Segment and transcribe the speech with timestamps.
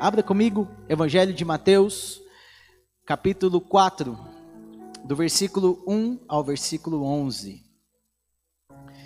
[0.00, 2.22] Abra comigo, Evangelho de Mateus,
[3.04, 4.18] capítulo 4,
[5.04, 7.62] do versículo 1 ao versículo 11.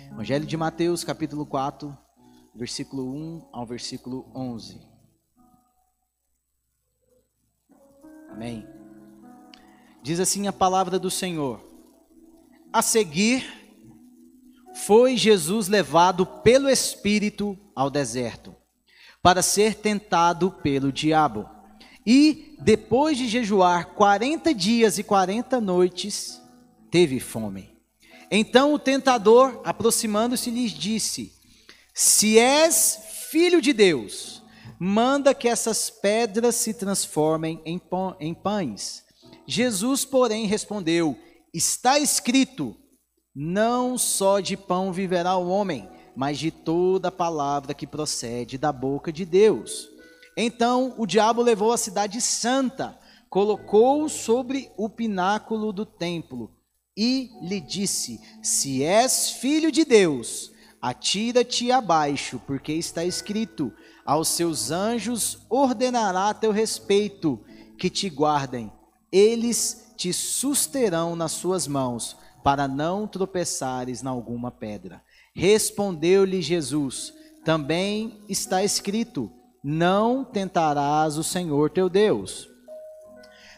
[0.09, 1.93] Evangelho de Mateus, capítulo 4,
[2.55, 4.79] versículo 1 ao versículo 11.
[8.31, 8.65] Amém.
[10.01, 11.59] Diz assim a palavra do Senhor:
[12.71, 13.43] A seguir,
[14.85, 18.55] foi Jesus levado pelo Espírito ao deserto
[19.25, 21.49] para ser tentado pelo diabo.
[22.05, 26.39] E, depois de jejuar 40 dias e 40 noites,
[26.91, 27.75] teve fome.
[28.29, 31.33] Então o tentador, aproximando-se, lhes disse:
[31.91, 32.99] Se és
[33.31, 34.43] filho de Deus,
[34.77, 37.81] manda que essas pedras se transformem em,
[38.19, 39.03] em pães.
[39.47, 41.17] Jesus, porém, respondeu:
[41.51, 42.77] Está escrito:
[43.33, 49.11] Não só de pão viverá o homem, mas de toda palavra que procede da boca
[49.11, 49.89] de Deus.
[50.37, 52.97] Então o diabo levou a cidade santa,
[53.29, 56.51] colocou-o sobre o pináculo do templo
[56.95, 63.73] e lhe disse: Se és filho de Deus, atira-te abaixo, porque está escrito:
[64.05, 67.39] Aos seus anjos ordenará teu respeito
[67.77, 68.71] que te guardem,
[69.11, 75.03] eles te susterão nas suas mãos, para não tropeçares na alguma pedra.
[75.35, 79.29] Respondeu-lhe Jesus: Também está escrito:
[79.61, 82.49] Não tentarás o Senhor teu Deus.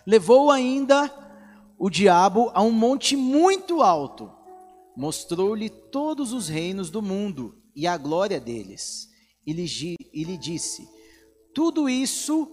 [0.06, 1.14] Levou ainda
[1.78, 4.32] o diabo a um monte muito alto,
[4.96, 9.08] mostrou-lhe todos os reinos do mundo e a glória deles,
[9.46, 10.90] e lhe, disse:
[11.54, 12.52] Tudo isso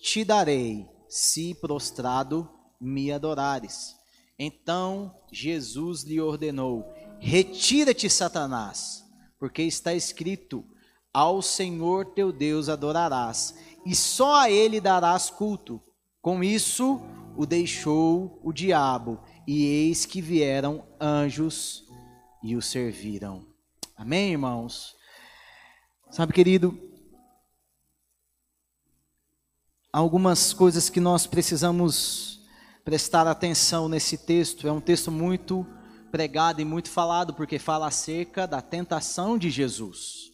[0.00, 3.94] te darei, se prostrado me adorares.
[4.36, 6.84] Então Jesus lhe ordenou:
[7.26, 9.02] Retira-te, Satanás,
[9.38, 10.62] porque está escrito:
[11.10, 13.54] Ao Senhor teu Deus adorarás,
[13.86, 15.82] e só a ele darás culto.
[16.20, 17.00] Com isso,
[17.34, 21.86] o deixou o diabo, e eis que vieram anjos
[22.42, 23.46] e o serviram.
[23.96, 24.94] Amém, irmãos?
[26.10, 26.78] Sabe, querido,
[29.90, 32.42] algumas coisas que nós precisamos
[32.84, 34.68] prestar atenção nesse texto.
[34.68, 35.66] É um texto muito
[36.14, 40.30] pregado e muito falado, porque fala acerca da tentação de Jesus.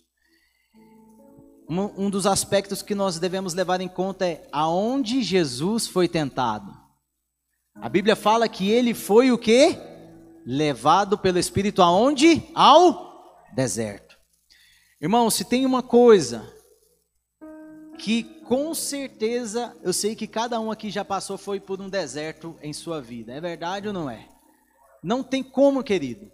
[1.67, 6.71] Um, um dos aspectos que nós devemos levar em conta é aonde Jesus foi tentado.
[7.77, 9.75] A Bíblia fala que ele foi o que?
[10.45, 12.43] Levado pelo Espírito aonde?
[12.55, 14.19] Ao deserto.
[15.01, 16.47] Irmão, se tem uma coisa
[17.97, 22.55] que com certeza eu sei que cada um aqui já passou foi por um deserto
[22.61, 23.33] em sua vida.
[23.33, 24.29] É verdade ou não é?
[25.03, 26.31] Não tem como, querido.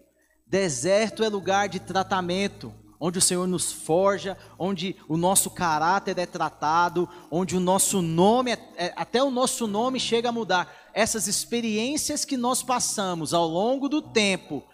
[0.46, 6.26] Deserto é lugar de tratamento, onde o Senhor nos forja, onde o nosso caráter é
[6.26, 10.72] tratado, onde o nosso nome, é, é, até o nosso nome chega a mudar.
[10.94, 14.64] Essas experiências que nós passamos ao longo do tempo,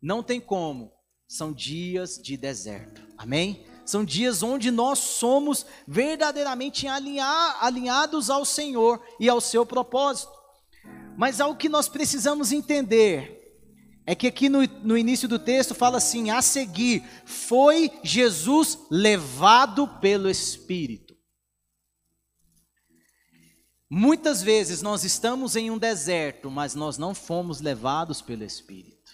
[0.00, 0.92] não tem como,
[1.26, 3.02] são dias de deserto.
[3.16, 3.64] Amém?
[3.84, 10.32] São dias onde nós somos verdadeiramente alinhados ao Senhor e ao seu propósito.
[11.16, 13.41] Mas algo que nós precisamos entender
[14.04, 19.86] é que aqui no, no início do texto fala assim: a seguir, foi Jesus levado
[20.00, 21.16] pelo Espírito.
[23.88, 29.12] Muitas vezes nós estamos em um deserto, mas nós não fomos levados pelo Espírito.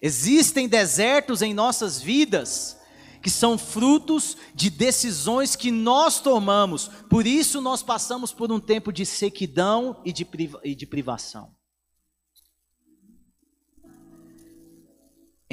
[0.00, 2.78] Existem desertos em nossas vidas
[3.22, 8.92] que são frutos de decisões que nós tomamos, por isso nós passamos por um tempo
[8.92, 10.28] de sequidão e de,
[10.62, 11.50] e de privação.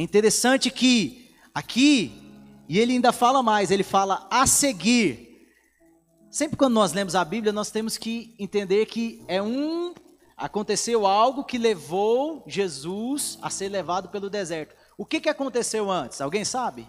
[0.02, 2.12] É interessante que aqui,
[2.68, 5.48] e ele ainda fala mais, ele fala a seguir.
[6.32, 9.94] Sempre quando nós lemos a Bíblia, nós temos que entender que é um
[10.36, 14.74] aconteceu algo que levou Jesus a ser levado pelo deserto.
[14.98, 16.20] O que, que aconteceu antes?
[16.20, 16.88] Alguém sabe?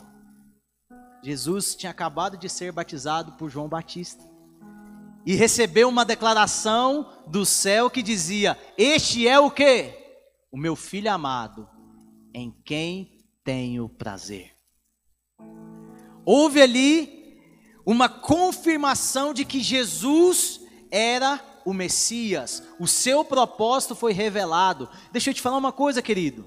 [1.23, 4.25] Jesus tinha acabado de ser batizado por João Batista
[5.27, 10.01] e recebeu uma declaração do céu que dizia: Este é o que?
[10.51, 11.69] O meu filho amado,
[12.35, 14.53] em quem tenho prazer.
[16.25, 17.41] Houve ali
[17.85, 24.89] uma confirmação de que Jesus era o Messias, o seu propósito foi revelado.
[25.13, 26.45] Deixa eu te falar uma coisa, querido.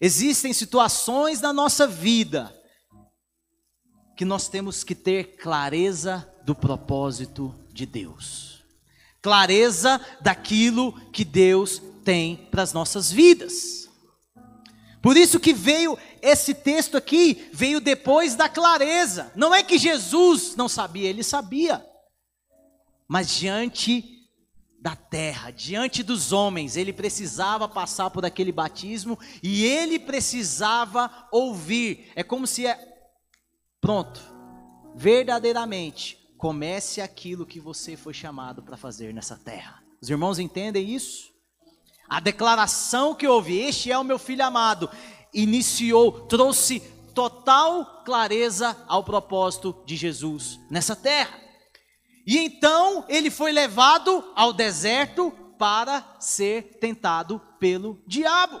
[0.00, 2.52] Existem situações na nossa vida
[4.16, 8.64] que nós temos que ter clareza do propósito de Deus,
[9.20, 13.81] clareza daquilo que Deus tem para as nossas vidas.
[15.02, 19.32] Por isso que veio esse texto aqui, veio depois da clareza.
[19.34, 21.84] Não é que Jesus não sabia, ele sabia.
[23.08, 24.20] mas diante
[24.80, 32.10] da terra, diante dos homens, ele precisava passar por aquele batismo e ele precisava ouvir.
[32.16, 32.78] É como se é
[33.80, 34.20] pronto,
[34.94, 39.82] verdadeiramente comece aquilo que você foi chamado para fazer nessa terra.
[40.00, 41.31] Os irmãos entendem isso?
[42.12, 44.90] A declaração que houve, este é o meu filho amado,
[45.32, 46.80] iniciou, trouxe
[47.14, 51.40] total clareza ao propósito de Jesus nessa terra.
[52.26, 58.60] E então ele foi levado ao deserto para ser tentado pelo diabo.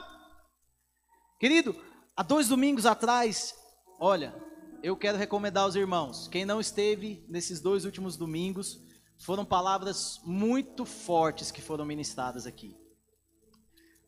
[1.38, 1.76] Querido,
[2.16, 3.54] há dois domingos atrás,
[4.00, 4.34] olha,
[4.82, 8.78] eu quero recomendar aos irmãos, quem não esteve nesses dois últimos domingos,
[9.18, 12.80] foram palavras muito fortes que foram ministradas aqui.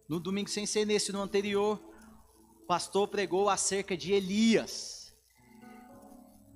[0.08, 1.80] No domingo sem ser nesse, no anterior,
[2.62, 5.14] o pastor pregou acerca de Elias.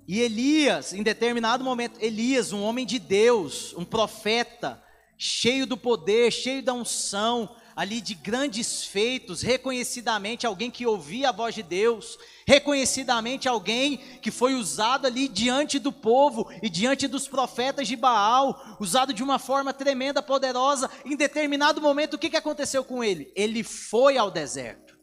[0.07, 4.83] E Elias, em determinado momento, Elias, um homem de Deus, um profeta,
[5.17, 11.31] cheio do poder, cheio da unção, ali de grandes feitos, reconhecidamente alguém que ouvia a
[11.31, 17.25] voz de Deus, reconhecidamente alguém que foi usado ali diante do povo e diante dos
[17.25, 20.91] profetas de Baal, usado de uma forma tremenda, poderosa.
[21.05, 23.31] Em determinado momento, o que, que aconteceu com ele?
[23.33, 24.99] Ele foi ao deserto.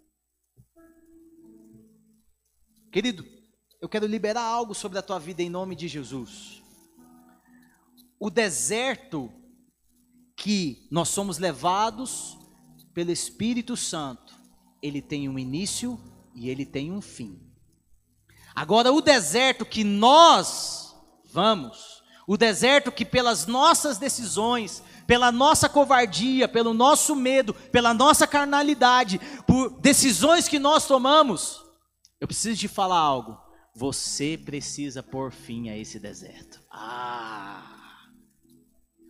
[2.92, 3.24] Querido,
[3.80, 6.62] eu quero liberar algo sobre a tua vida em nome de Jesus.
[8.20, 9.32] O deserto
[10.36, 12.36] que nós somos levados
[12.96, 14.34] pelo Espírito Santo,
[14.80, 16.00] ele tem um início
[16.34, 17.38] e ele tem um fim.
[18.54, 20.96] Agora, o deserto que nós
[21.26, 28.26] vamos, o deserto que pelas nossas decisões, pela nossa covardia, pelo nosso medo, pela nossa
[28.26, 31.62] carnalidade, por decisões que nós tomamos,
[32.18, 33.38] eu preciso te falar algo.
[33.74, 36.62] Você precisa pôr fim a esse deserto.
[36.70, 37.75] Ah!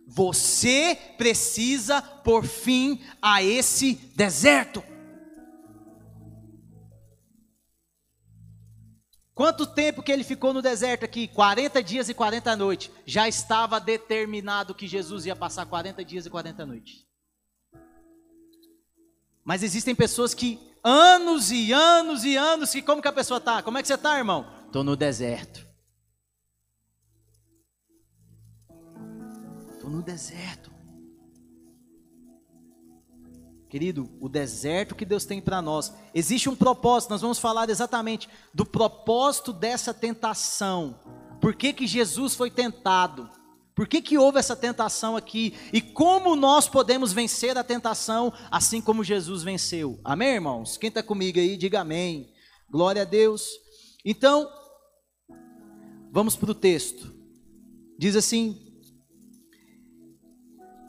[0.07, 4.81] Você precisa pôr fim a esse deserto.
[9.35, 11.27] Quanto tempo que ele ficou no deserto aqui?
[11.27, 12.89] 40 dias e 40 noites.
[13.05, 17.05] Já estava determinado que Jesus ia passar 40 dias e 40 noites.
[19.43, 23.61] Mas existem pessoas que anos e anos e anos que como que a pessoa tá?
[23.61, 24.47] Como é que você tá, irmão?
[24.71, 25.66] Tô no deserto.
[29.87, 30.69] Estou no deserto.
[33.69, 38.27] Querido, o deserto que Deus tem para nós, existe um propósito, nós vamos falar exatamente
[38.53, 40.99] do propósito dessa tentação.
[41.39, 43.29] Por que, que Jesus foi tentado?
[43.73, 45.53] Por que, que houve essa tentação aqui?
[45.71, 50.01] E como nós podemos vencer a tentação assim como Jesus venceu?
[50.03, 50.75] Amém, irmãos?
[50.75, 52.33] Quem está comigo aí, diga amém.
[52.69, 53.47] Glória a Deus.
[54.03, 54.49] Então,
[56.11, 57.15] vamos para o texto.
[57.97, 58.66] Diz assim: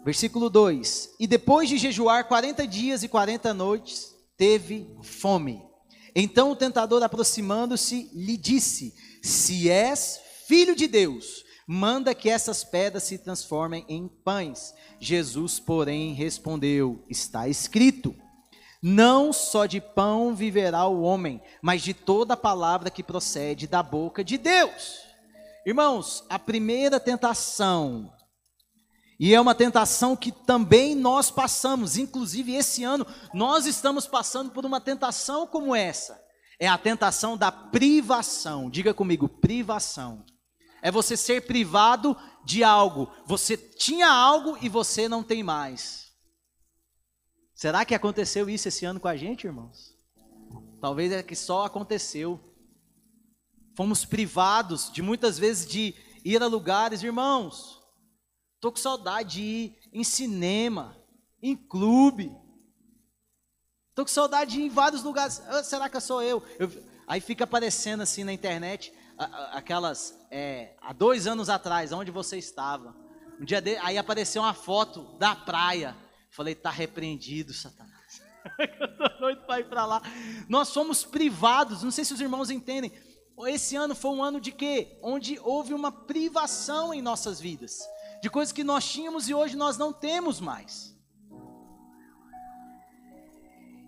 [0.08, 5.62] Versículo 2: E depois de jejuar 40 dias e 40 noites, teve fome.
[6.16, 13.02] Então o tentador, aproximando-se, lhe disse: Se és filho de Deus, manda que essas pedras
[13.02, 14.72] se transformem em pães.
[14.98, 18.16] Jesus, porém, respondeu: Está escrito:
[18.82, 24.24] Não só de pão viverá o homem, mas de toda palavra que procede da boca
[24.24, 25.00] de Deus.
[25.66, 28.10] Irmãos, a primeira tentação
[29.18, 34.64] e é uma tentação que também nós passamos, inclusive esse ano, nós estamos passando por
[34.64, 36.22] uma tentação como essa.
[36.60, 38.70] É a tentação da privação.
[38.70, 40.24] Diga comigo, privação.
[40.80, 43.10] É você ser privado de algo.
[43.26, 46.12] Você tinha algo e você não tem mais.
[47.54, 49.96] Será que aconteceu isso esse ano com a gente, irmãos?
[50.80, 52.40] Talvez é que só aconteceu.
[53.76, 55.92] Fomos privados de muitas vezes de
[56.24, 57.77] ir a lugares, irmãos.
[58.60, 60.96] Tô com saudade de ir em cinema,
[61.40, 62.36] em clube.
[63.94, 65.40] Tô com saudade de ir em vários lugares.
[65.46, 66.42] Ah, será que sou eu?
[66.58, 66.70] eu?
[67.06, 68.92] Aí fica aparecendo assim na internet
[69.52, 72.94] aquelas é, há dois anos atrás, onde você estava.
[73.40, 75.96] Um dia de, aí apareceu uma foto da praia.
[76.30, 78.22] Falei, tá repreendido, Satanás.
[78.58, 80.02] Eu tô doido para ir para lá.
[80.48, 81.84] Nós somos privados.
[81.84, 82.92] Não sei se os irmãos entendem.
[83.46, 84.98] Esse ano foi um ano de quê?
[85.00, 87.80] Onde houve uma privação em nossas vidas
[88.20, 90.96] de coisas que nós tínhamos e hoje nós não temos mais.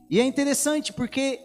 [0.09, 1.41] E é interessante porque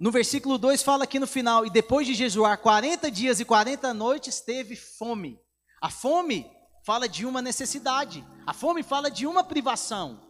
[0.00, 3.94] no versículo 2 fala aqui no final: E depois de jejuar 40 dias e 40
[3.94, 5.38] noites, teve fome.
[5.80, 6.50] A fome
[6.84, 10.28] fala de uma necessidade, a fome fala de uma privação.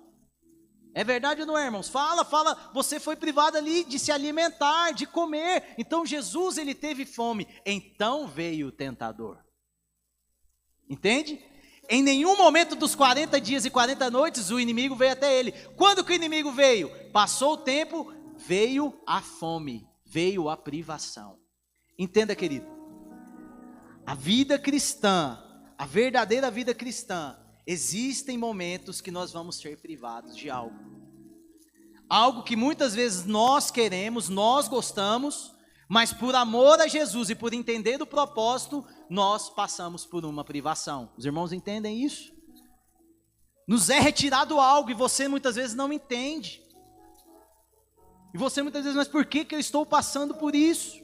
[0.92, 1.88] É verdade ou não é, irmãos?
[1.88, 5.74] Fala, fala, você foi privado ali de se alimentar, de comer.
[5.78, 7.46] Então Jesus ele teve fome.
[7.64, 9.38] Então veio o tentador.
[10.88, 11.40] Entende?
[11.92, 15.50] Em nenhum momento dos 40 dias e 40 noites o inimigo veio até ele.
[15.76, 16.88] Quando que o inimigo veio?
[17.10, 21.36] Passou o tempo, veio a fome, veio a privação.
[21.98, 22.66] Entenda, querido.
[24.06, 25.36] A vida cristã,
[25.76, 30.78] a verdadeira vida cristã, existem momentos que nós vamos ser privados de algo.
[32.08, 35.52] Algo que muitas vezes nós queremos, nós gostamos,
[35.90, 41.12] mas por amor a Jesus e por entender o propósito, nós passamos por uma privação.
[41.16, 42.32] Os irmãos entendem isso?
[43.66, 46.62] Nos é retirado algo e você muitas vezes não entende.
[48.32, 51.02] E você muitas vezes, mas por que, que eu estou passando por isso?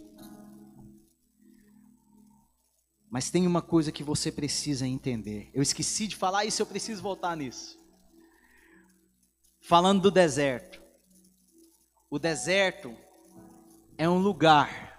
[3.10, 5.50] Mas tem uma coisa que você precisa entender.
[5.52, 7.76] Eu esqueci de falar isso, eu preciso voltar nisso.
[9.60, 10.80] Falando do deserto.
[12.08, 12.96] O deserto
[13.98, 14.94] é um lugar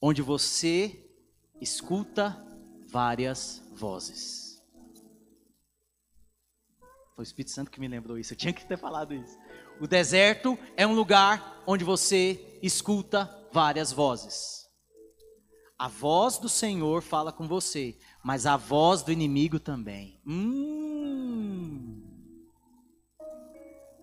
[0.00, 1.04] onde você
[1.60, 2.36] escuta
[2.88, 4.62] várias vozes.
[7.14, 9.38] Foi o Espírito Santo que me lembrou isso, eu tinha que ter falado isso.
[9.80, 14.62] O deserto é um lugar onde você escuta várias vozes.
[15.78, 20.20] A voz do Senhor fala com você, mas a voz do inimigo também.
[20.24, 22.02] Hum.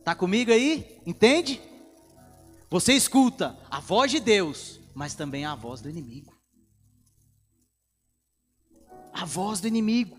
[0.03, 1.01] Tá comigo aí?
[1.05, 1.61] Entende?
[2.69, 6.37] Você escuta a voz de Deus, mas também a voz do inimigo.
[9.11, 10.17] A voz do inimigo.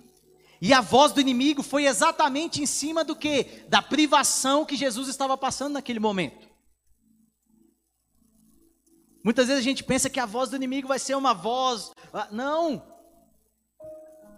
[0.61, 3.45] E a voz do inimigo foi exatamente em cima do que?
[3.69, 6.50] Da privação que Jesus estava passando naquele momento.
[9.23, 11.92] Muitas vezes a gente pensa que a voz do inimigo vai ser uma voz.
[12.12, 12.83] Ah, não!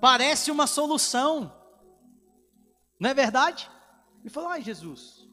[0.00, 1.52] Parece uma solução.
[3.00, 3.71] Não é verdade?
[4.21, 5.26] Ele falou: ai, Jesus,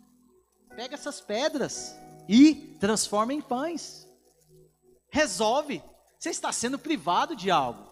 [0.75, 1.95] pega essas pedras
[2.31, 4.07] e transforma em pães.
[5.09, 5.81] Resolve.
[6.19, 7.89] Você está sendo privado de algo.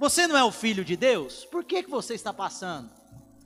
[0.00, 1.44] Você não é o filho de Deus?
[1.44, 2.90] Por que, que você está passando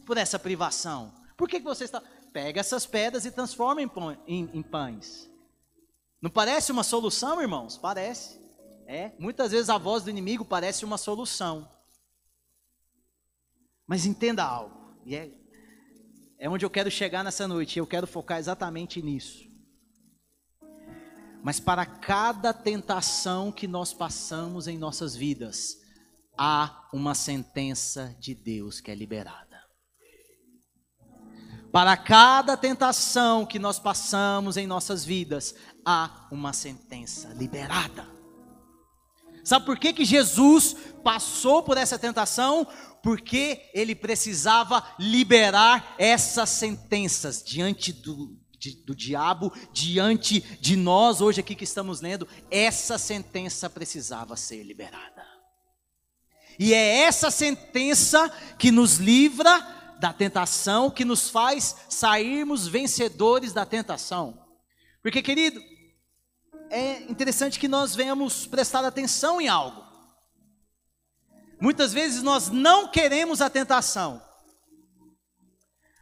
[0.06, 1.12] por essa privação?
[1.36, 2.02] Por que, que você está.
[2.32, 3.90] Pega essas pedras e transforma em,
[4.26, 5.30] em, em pães.
[6.20, 7.76] Não parece uma solução, irmãos?
[7.76, 8.40] Parece.
[8.86, 11.68] É, muitas vezes a voz do inimigo parece uma solução.
[13.86, 15.30] Mas entenda algo, e é
[16.38, 19.44] é onde eu quero chegar nessa noite, eu quero focar exatamente nisso.
[21.42, 25.76] Mas para cada tentação que nós passamos em nossas vidas,
[26.38, 29.62] há uma sentença de Deus que é liberada.
[31.70, 38.08] Para cada tentação que nós passamos em nossas vidas, há uma sentença liberada.
[39.44, 42.66] Sabe por que, que Jesus passou por essa tentação?
[43.04, 51.40] Porque ele precisava liberar essas sentenças diante do, de, do diabo, diante de nós, hoje
[51.40, 55.22] aqui que estamos lendo, essa sentença precisava ser liberada.
[56.58, 59.60] E é essa sentença que nos livra
[60.00, 64.46] da tentação, que nos faz sairmos vencedores da tentação.
[65.02, 65.60] Porque, querido,
[66.70, 69.83] é interessante que nós venhamos prestar atenção em algo.
[71.60, 74.22] Muitas vezes nós não queremos a tentação.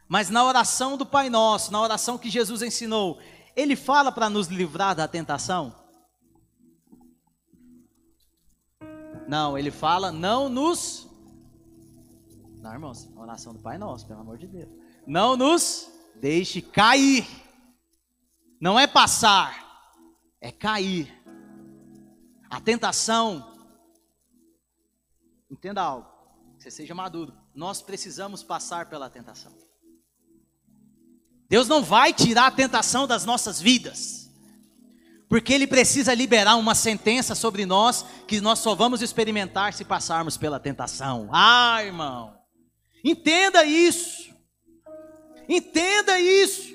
[0.07, 3.19] Mas na oração do Pai Nosso, na oração que Jesus ensinou,
[3.55, 5.75] ele fala para nos livrar da tentação?
[9.27, 11.09] Não, ele fala não nos
[12.61, 14.69] Não, irmãos, oração do Pai Nosso, pelo amor de Deus.
[15.05, 17.27] Não nos deixe cair.
[18.59, 19.91] Não é passar,
[20.39, 21.11] é cair.
[22.49, 23.52] A tentação
[25.53, 26.09] Entenda algo,
[26.57, 27.31] você seja maduro.
[27.53, 29.53] Nós precisamos passar pela tentação.
[31.47, 34.31] Deus não vai tirar a tentação das nossas vidas,
[35.29, 40.37] porque Ele precisa liberar uma sentença sobre nós que nós só vamos experimentar se passarmos
[40.37, 41.29] pela tentação.
[41.31, 42.35] Ah, irmão,
[43.05, 44.33] entenda isso,
[45.47, 46.73] entenda isso.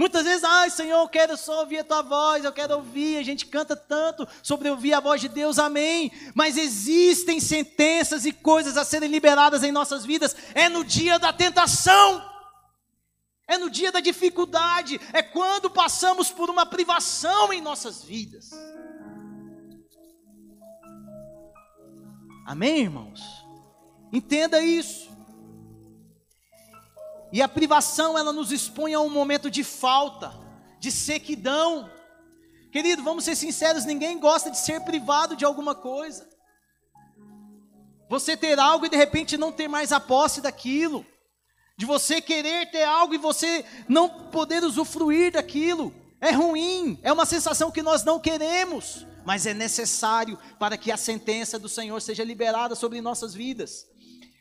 [0.00, 3.22] Muitas vezes, ai Senhor, eu quero só ouvir a tua voz, eu quero ouvir, a
[3.22, 6.10] gente canta tanto sobre ouvir a voz de Deus, amém.
[6.34, 11.34] Mas existem sentenças e coisas a serem liberadas em nossas vidas, é no dia da
[11.34, 12.26] tentação,
[13.46, 18.52] é no dia da dificuldade, é quando passamos por uma privação em nossas vidas.
[22.46, 23.20] Amém, irmãos?
[24.10, 25.09] Entenda isso.
[27.32, 30.32] E a privação, ela nos expõe a um momento de falta,
[30.78, 31.90] de sequidão.
[32.72, 36.28] Querido, vamos ser sinceros, ninguém gosta de ser privado de alguma coisa.
[38.08, 41.06] Você ter algo e de repente não ter mais a posse daquilo.
[41.76, 45.94] De você querer ter algo e você não poder usufruir daquilo.
[46.20, 49.06] É ruim, é uma sensação que nós não queremos.
[49.24, 53.86] mas é necessário para que a sentença do Senhor seja liberada sobre nossas vidas.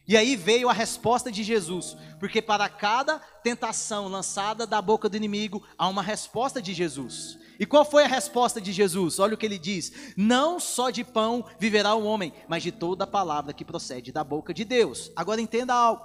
[0.09, 5.15] E aí veio a resposta de Jesus, porque para cada tentação lançada da boca do
[5.15, 7.37] inimigo, há uma resposta de Jesus.
[7.59, 9.19] E qual foi a resposta de Jesus?
[9.19, 13.03] Olha o que ele diz: Não só de pão viverá o homem, mas de toda
[13.03, 15.11] a palavra que procede da boca de Deus.
[15.15, 16.03] Agora entenda algo.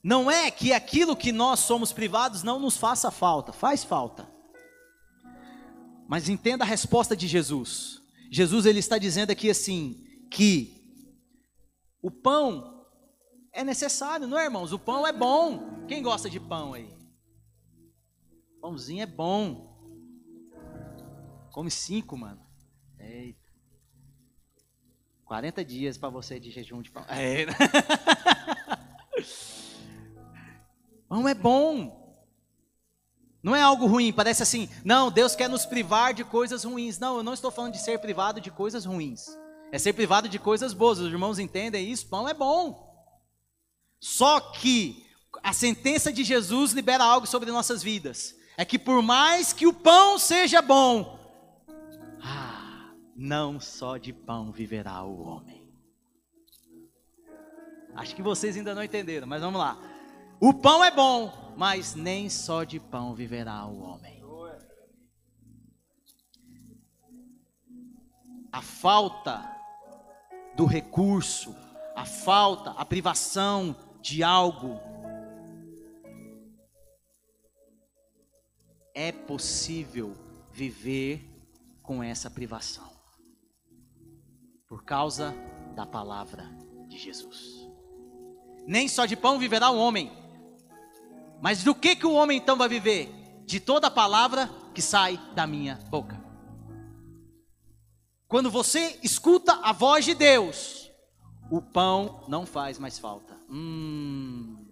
[0.00, 4.30] Não é que aquilo que nós somos privados não nos faça falta, faz falta.
[6.08, 8.00] Mas entenda a resposta de Jesus.
[8.30, 10.78] Jesus ele está dizendo aqui assim que
[12.02, 12.86] o pão
[13.52, 14.72] é necessário, não é, irmãos?
[14.72, 15.84] O pão é bom.
[15.86, 16.88] Quem gosta de pão aí?
[18.60, 19.76] Pãozinho é bom.
[21.52, 22.40] Come cinco, mano.
[22.98, 23.48] Eita.
[25.24, 27.04] 40 dias para você de jejum de pão.
[27.08, 27.46] É.
[31.08, 31.98] Pão é bom.
[33.42, 36.98] Não é algo ruim, parece assim, não, Deus quer nos privar de coisas ruins.
[36.98, 39.26] Não, eu não estou falando de ser privado de coisas ruins.
[39.70, 40.98] É ser privado de coisas boas.
[40.98, 42.06] Os irmãos entendem isso?
[42.08, 42.88] Pão é bom.
[44.00, 45.06] Só que
[45.42, 48.34] a sentença de Jesus libera algo sobre nossas vidas.
[48.56, 51.18] É que por mais que o pão seja bom,
[52.22, 55.68] ah, não só de pão viverá o homem.
[57.94, 59.78] Acho que vocês ainda não entenderam, mas vamos lá.
[60.40, 64.18] O pão é bom, mas nem só de pão viverá o homem.
[68.50, 69.57] A falta
[70.58, 71.54] do recurso,
[71.94, 74.80] a falta, a privação de algo
[78.92, 80.16] é possível
[80.50, 81.24] viver
[81.80, 82.90] com essa privação
[84.66, 85.32] por causa
[85.76, 86.44] da palavra
[86.88, 87.70] de Jesus.
[88.66, 90.10] Nem só de pão viverá o homem,
[91.40, 93.14] mas do que, que o homem então vai viver?
[93.46, 96.27] De toda a palavra que sai da minha boca.
[98.28, 100.90] Quando você escuta a voz de Deus,
[101.50, 103.34] o pão não faz mais falta.
[103.48, 104.66] Hum.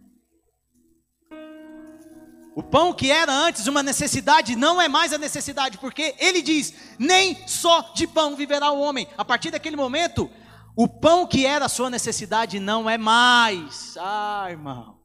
[2.55, 6.75] O pão que era antes uma necessidade não é mais a necessidade, porque ele diz:
[6.99, 9.09] nem só de pão viverá o homem.
[9.17, 10.31] A partir daquele momento,
[10.77, 13.97] o pão que era a sua necessidade não é mais.
[13.99, 14.97] Ah, irmão.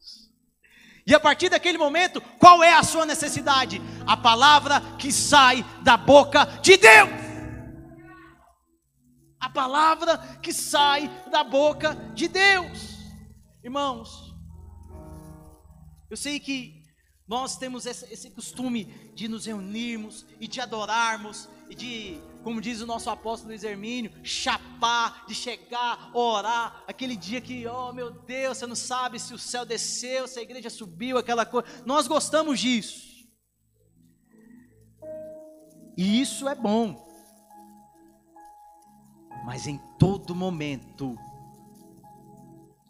[1.08, 3.82] E a partir daquele momento, qual é a sua necessidade?
[4.06, 7.31] A palavra que sai da boca de Deus.
[9.42, 13.00] A palavra que sai da boca de Deus.
[13.64, 14.34] Irmãos,
[16.10, 16.82] eu sei que
[17.28, 22.86] nós temos esse, costume de nos reunirmos e de adorarmos e de como diz o
[22.86, 28.68] nosso apóstolo Luiz Hermínio, chapar, de chegar, orar, aquele dia que, oh meu Deus, você
[28.68, 31.68] não sabe se o céu desceu, se a igreja subiu, aquela coisa.
[31.86, 33.12] Nós gostamos disso.
[35.96, 37.11] E isso é bom.
[39.44, 41.18] Mas em todo momento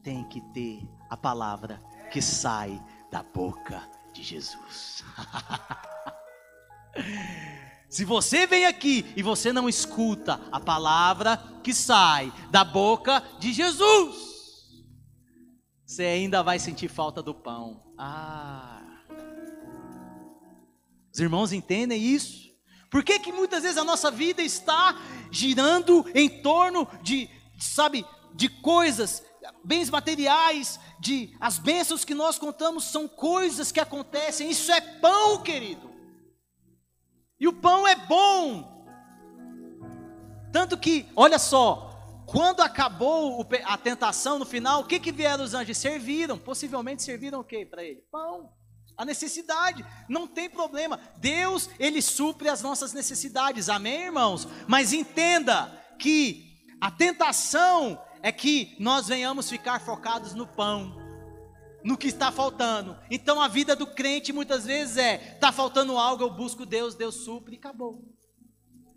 [0.04, 3.82] tem que ter a palavra que sai da boca
[4.14, 5.04] de Jesus.
[7.90, 13.52] Se você vem aqui e você não escuta a palavra que sai da boca de
[13.52, 14.16] Jesus,
[15.86, 17.84] você ainda vai sentir falta do pão.
[17.98, 18.82] Ah.
[21.14, 22.41] Os irmãos entendem isso?
[22.92, 25.00] Por que, que muitas vezes a nossa vida está
[25.32, 29.24] girando em torno de, sabe, de coisas,
[29.64, 34.52] bens materiais, de as bênçãos que nós contamos são coisas que acontecem.
[34.52, 35.90] Isso é pão, querido.
[37.40, 38.86] E o pão é bom.
[40.52, 41.92] Tanto que, olha só,
[42.26, 45.78] quando acabou a tentação no final, o que que vieram os anjos?
[45.78, 48.04] Serviram, possivelmente serviram o que para ele?
[48.12, 48.52] Pão.
[48.98, 51.00] A necessidade, não tem problema.
[51.18, 53.70] Deus, ele supre as nossas necessidades.
[53.70, 54.48] Amém, irmãos?
[54.68, 61.02] Mas entenda que a tentação é que nós venhamos ficar focados no pão
[61.84, 62.98] no que está faltando.
[63.10, 67.24] Então a vida do crente muitas vezes é: está faltando algo, eu busco Deus, Deus
[67.24, 68.04] supre e acabou.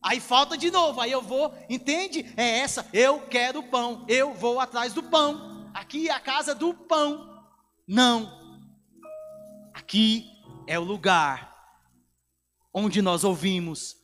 [0.02, 2.30] Aí falta de novo, aí eu vou, entende?
[2.36, 5.70] É essa, eu quero pão, eu vou atrás do pão.
[5.72, 7.42] Aqui é a casa do pão.
[7.88, 8.43] Não.
[9.84, 10.30] Aqui
[10.66, 11.54] é o lugar
[12.72, 13.96] onde nós ouvimos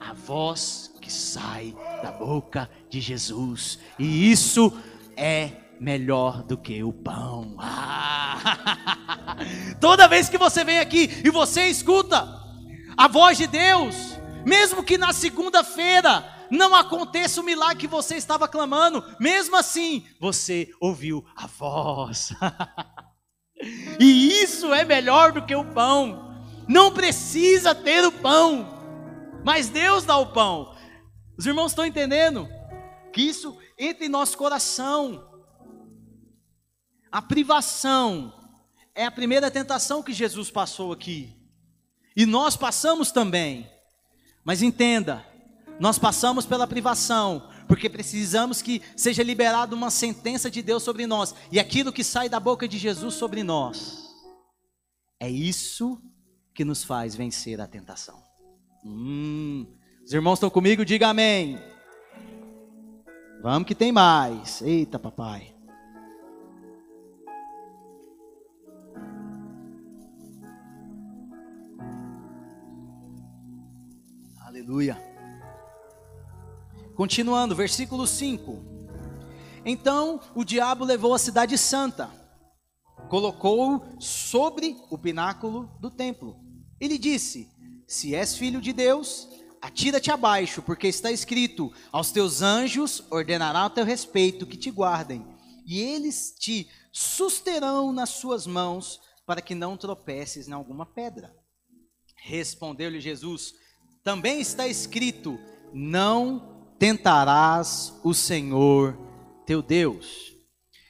[0.00, 3.78] a voz que sai da boca de Jesus.
[3.98, 4.72] E isso
[5.18, 7.56] é melhor do que o pão.
[7.58, 9.36] Ah!
[9.78, 12.26] Toda vez que você vem aqui e você escuta
[12.96, 13.94] a voz de Deus,
[14.46, 20.70] mesmo que na segunda-feira não aconteça o milagre que você estava clamando, mesmo assim você
[20.80, 22.32] ouviu a voz.
[23.98, 26.44] e isso é melhor do que o pão.
[26.68, 28.78] Não precisa ter o pão.
[29.44, 30.76] mas Deus dá o pão.
[31.36, 32.48] Os irmãos estão entendendo?
[33.12, 35.26] Que isso entre em nosso coração.
[37.10, 38.32] A privação
[38.94, 41.36] é a primeira tentação que Jesus passou aqui.
[42.14, 43.68] E nós passamos também.
[44.44, 45.24] Mas entenda,
[45.78, 51.32] nós passamos pela privação, porque precisamos que seja liberada uma sentença de Deus sobre nós,
[51.52, 54.12] e aquilo que sai da boca de Jesus sobre nós.
[55.20, 56.02] É isso
[56.52, 58.20] que nos faz vencer a tentação.
[58.84, 59.72] Hum,
[60.04, 60.84] os irmãos estão comigo?
[60.84, 61.60] Diga amém.
[63.40, 64.60] Vamos que tem mais.
[64.62, 65.54] Eita, papai.
[74.44, 75.09] Aleluia.
[77.00, 78.62] Continuando, versículo 5.
[79.64, 82.10] Então o diabo levou a cidade santa,
[83.08, 86.36] colocou-o sobre o pináculo do templo.
[86.78, 87.48] Ele disse:
[87.88, 89.26] Se és filho de Deus,
[89.62, 95.26] atira-te abaixo, porque está escrito: Aos teus anjos ordenará a teu respeito que te guardem,
[95.64, 101.34] e eles te susterão nas suas mãos, para que não tropeces em alguma pedra.
[102.24, 103.54] Respondeu-lhe Jesus:
[104.04, 105.38] Também está escrito:
[105.72, 106.49] Não
[106.80, 108.98] tentarás o Senhor
[109.44, 110.34] teu Deus.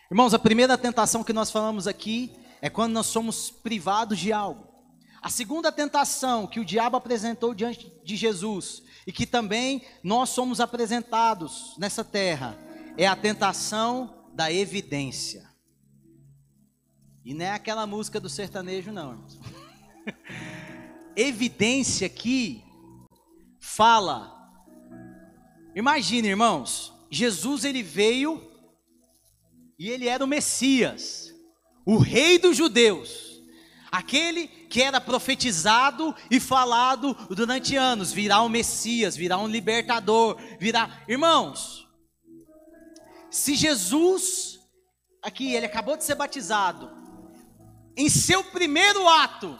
[0.09, 4.68] Irmãos, a primeira tentação que nós falamos aqui é quando nós somos privados de algo.
[5.20, 10.61] A segunda tentação que o diabo apresentou diante de Jesus e que também nós somos
[10.61, 12.57] apresentados nessa terra
[12.96, 15.50] é a tentação da evidência.
[17.24, 19.40] E não é aquela música do sertanejo, não, irmãos.
[21.16, 22.62] evidência aqui
[23.59, 24.39] fala.
[25.75, 28.51] Imagine, irmãos, Jesus ele veio
[29.79, 31.35] e ele era o Messias,
[31.87, 33.31] o rei dos judeus
[33.91, 41.03] aquele que era profetizado e falado durante anos, virá um Messias, virá um libertador, virá.
[41.09, 41.89] Irmãos,
[43.31, 44.61] se Jesus,
[45.23, 46.91] aqui, ele acabou de ser batizado,
[47.97, 49.59] em seu primeiro ato,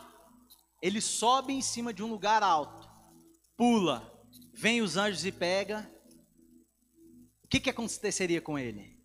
[0.81, 2.89] ele sobe em cima de um lugar alto,
[3.57, 4.11] pula,
[4.55, 5.91] vem os anjos e pega,
[7.51, 9.01] que, que aconteceria com ele?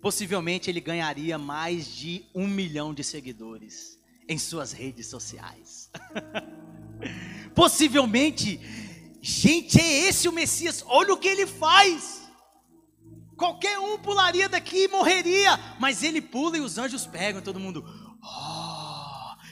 [0.00, 5.90] possivelmente ele ganharia mais de um milhão de seguidores em suas redes sociais.
[7.54, 8.60] possivelmente,
[9.20, 12.28] gente, é esse o Messias, olha o que ele faz.
[13.36, 17.84] Qualquer um pularia daqui e morreria, mas ele pula e os anjos pegam, todo mundo,
[18.22, 18.69] oh,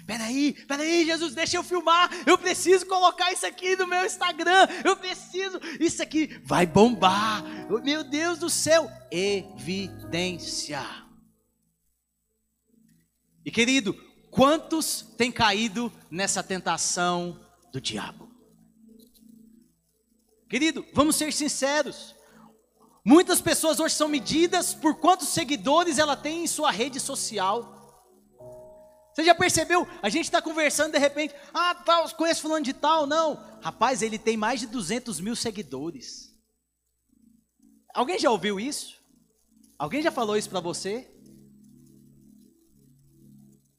[0.09, 2.09] Peraí, peraí, Jesus, deixa eu filmar.
[2.27, 4.66] Eu preciso colocar isso aqui no meu Instagram.
[4.83, 7.44] Eu preciso, isso aqui vai bombar.
[7.85, 10.81] Meu Deus do céu, evidência.
[13.44, 13.92] E querido,
[14.31, 17.38] quantos têm caído nessa tentação
[17.71, 18.31] do diabo?
[20.49, 22.16] Querido, vamos ser sinceros.
[23.05, 27.78] Muitas pessoas hoje são medidas por quantos seguidores ela tem em sua rede social.
[29.18, 29.85] Você já percebeu?
[30.00, 33.35] A gente está conversando de repente, ah, tal, conheço fulano de tal, não.
[33.61, 36.33] Rapaz, ele tem mais de 200 mil seguidores.
[37.92, 38.96] Alguém já ouviu isso?
[39.76, 41.11] Alguém já falou isso para você?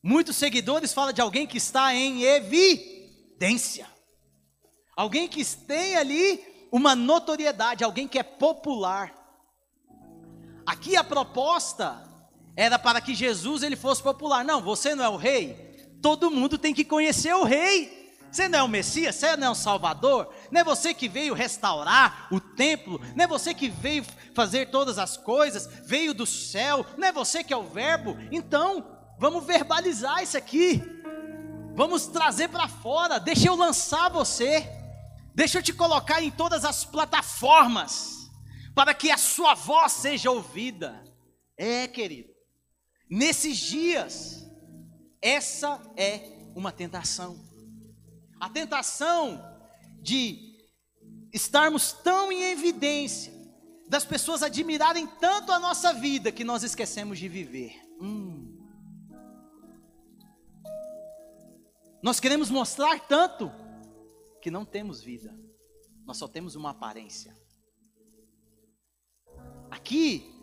[0.04, 3.88] Muitos seguidores falam de alguém que está em evidência.
[4.94, 9.16] Alguém que tem ali uma notoriedade, alguém que é popular.
[10.66, 12.09] Aqui a proposta
[12.60, 14.44] era para que Jesus ele fosse popular.
[14.44, 15.56] Não, você não é o rei.
[16.02, 17.98] Todo mundo tem que conhecer o rei.
[18.30, 21.34] Você não é o Messias, você não é o Salvador, não é você que veio
[21.34, 26.86] restaurar o templo, não é você que veio fazer todas as coisas, veio do céu,
[26.96, 28.16] não é você que é o Verbo.
[28.32, 28.86] Então,
[29.18, 30.84] vamos verbalizar isso aqui,
[31.74, 33.20] vamos trazer para fora.
[33.20, 34.70] Deixa eu lançar você,
[35.34, 38.30] deixa eu te colocar em todas as plataformas,
[38.76, 41.04] para que a sua voz seja ouvida.
[41.58, 42.30] É, querido,
[43.10, 44.48] Nesses dias,
[45.22, 47.44] essa é uma tentação.
[48.40, 49.44] A tentação
[50.02, 50.58] de
[51.34, 53.34] estarmos tão em evidência,
[53.88, 57.74] das pessoas admirarem tanto a nossa vida que nós esquecemos de viver.
[58.00, 58.56] Hum.
[62.02, 63.52] Nós queremos mostrar tanto
[64.42, 65.36] que não temos vida,
[66.06, 67.36] nós só temos uma aparência.
[69.72, 70.39] Aqui,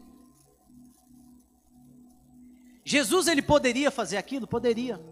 [2.88, 4.46] Jesus ele poderia fazer aquilo?
[4.46, 5.04] Poderia.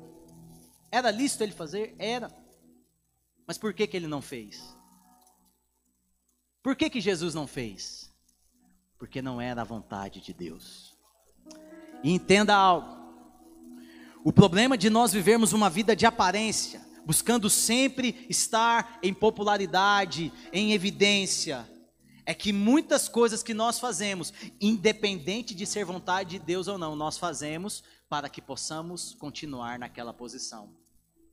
[0.93, 1.93] Era lícito ele fazer?
[1.99, 2.33] Era.
[3.49, 4.63] Mas por que, que ele não fez?
[6.63, 8.15] Por que, que Jesus não fez?
[8.97, 10.97] Porque não era a vontade de Deus.
[12.05, 12.97] E entenda algo.
[14.23, 20.73] O problema de nós vivermos uma vida de aparência, buscando sempre estar em popularidade, em
[20.73, 21.69] evidência,
[22.27, 26.97] é que muitas coisas que nós fazemos, independente de ser vontade de Deus ou não,
[26.97, 30.75] nós fazemos para que possamos continuar naquela posição.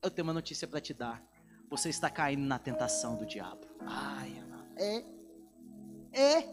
[0.02, 1.22] Eu tenho uma notícia para te dar.
[1.70, 3.66] Você está caindo na tentação do diabo.
[3.80, 4.42] Ai,
[4.76, 5.04] é.
[6.12, 6.48] É.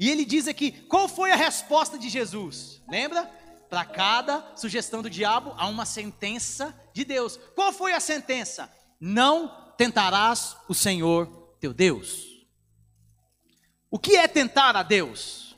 [0.00, 2.82] E ele diz aqui: qual foi a resposta de Jesus?
[2.88, 3.24] Lembra?
[3.68, 7.38] Para cada sugestão do diabo, há uma sentença de Deus.
[7.54, 8.72] Qual foi a sentença?
[8.98, 11.26] Não tentarás o Senhor
[11.60, 12.27] teu Deus.
[13.90, 15.56] O que é tentar a Deus?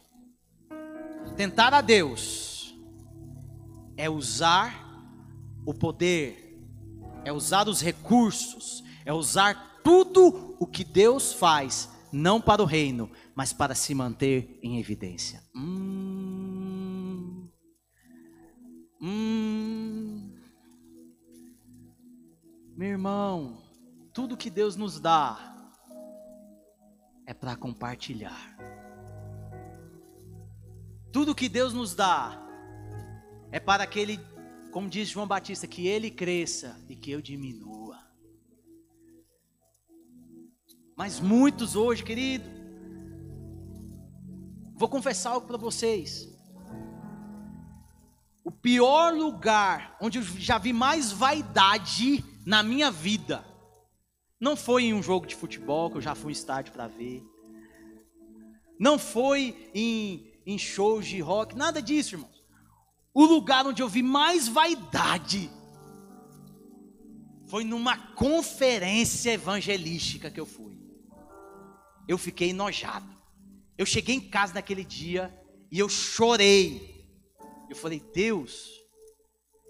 [1.37, 2.75] Tentar a Deus
[3.97, 4.89] é usar
[5.67, 6.59] o poder,
[7.25, 13.11] é usar os recursos, é usar tudo o que Deus faz, não para o reino,
[13.35, 15.43] mas para se manter em evidência.
[15.55, 17.49] Hum,
[19.01, 20.33] hum,
[22.77, 23.63] meu irmão,
[24.13, 25.50] tudo que Deus nos dá,
[27.31, 28.57] é para compartilhar.
[31.13, 32.45] Tudo que Deus nos dá
[33.53, 34.21] é para que Ele,
[34.73, 38.01] como diz João Batista, que Ele cresça e que eu diminua.
[40.97, 42.51] Mas muitos hoje, querido,
[44.75, 46.29] vou confessar algo para vocês.
[48.43, 53.50] O pior lugar onde eu já vi mais vaidade na minha vida
[54.41, 57.23] não foi em um jogo de futebol, que eu já fui em estádio para ver.
[58.79, 62.43] Não foi em, em shows de rock, nada disso, irmãos.
[63.13, 65.51] O lugar onde eu vi mais vaidade
[67.47, 70.81] foi numa conferência evangelística que eu fui.
[72.09, 73.15] Eu fiquei enojado.
[73.77, 75.37] Eu cheguei em casa naquele dia
[75.71, 77.07] e eu chorei.
[77.69, 78.71] Eu falei, Deus,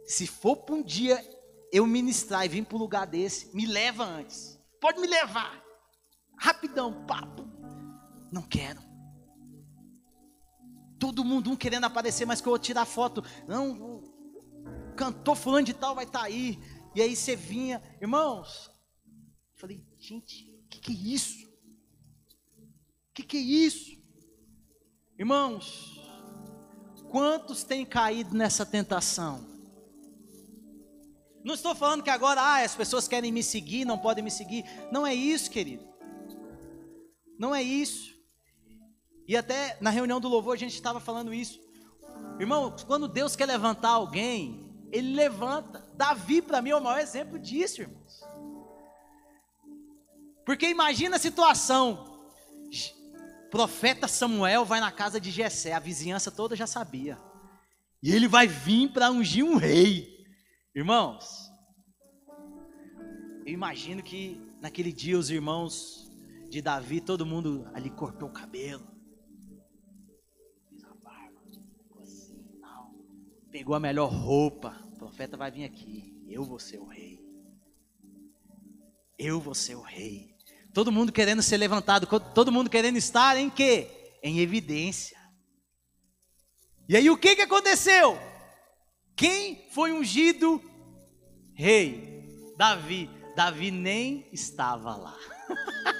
[0.06, 1.24] se for para um dia
[1.72, 4.59] eu ministrar e vir para um lugar desse, me leva antes.
[4.80, 5.62] Pode me levar.
[6.38, 7.44] Rapidão, papo.
[8.32, 8.80] Não quero.
[10.98, 13.22] Todo mundo um querendo aparecer, mas que eu vou tirar foto.
[13.46, 14.02] Não,
[14.96, 16.58] cantor fulano de tal vai estar tá aí.
[16.94, 18.70] E aí você vinha, irmãos.
[19.56, 21.46] Falei, gente, o que, que é isso?
[21.46, 24.00] O que, que é isso?
[25.18, 26.00] Irmãos,
[27.10, 29.49] quantos têm caído nessa tentação?
[31.44, 34.64] Não estou falando que agora ah, as pessoas querem me seguir, não podem me seguir.
[34.92, 35.88] Não é isso, querido.
[37.38, 38.14] Não é isso.
[39.26, 41.60] E até na reunião do louvor a gente estava falando isso.
[42.38, 45.88] Irmão, quando Deus quer levantar alguém, Ele levanta.
[45.94, 48.20] Davi, para mim, é o maior exemplo disso, irmãos.
[50.44, 52.28] Porque imagina a situação.
[53.50, 57.18] Profeta Samuel vai na casa de Jessé, a vizinhança toda já sabia.
[58.02, 60.09] E ele vai vir para ungir um rei.
[60.72, 61.50] Irmãos,
[63.44, 66.08] eu imagino que naquele dia os irmãos
[66.48, 68.86] de Davi, todo mundo ali cortou o cabelo,
[70.68, 72.94] fez a barba, ficou assim, não.
[73.50, 74.80] pegou a melhor roupa.
[74.92, 77.18] O profeta vai vir aqui, eu vou ser o rei.
[79.18, 80.36] Eu vou ser o rei.
[80.72, 84.18] Todo mundo querendo ser levantado, todo mundo querendo estar em quê?
[84.22, 85.18] Em evidência.
[86.88, 88.29] E aí o que, que aconteceu?
[89.20, 90.62] Quem foi ungido
[91.52, 92.26] rei?
[92.56, 93.10] Davi.
[93.36, 95.14] Davi nem estava lá.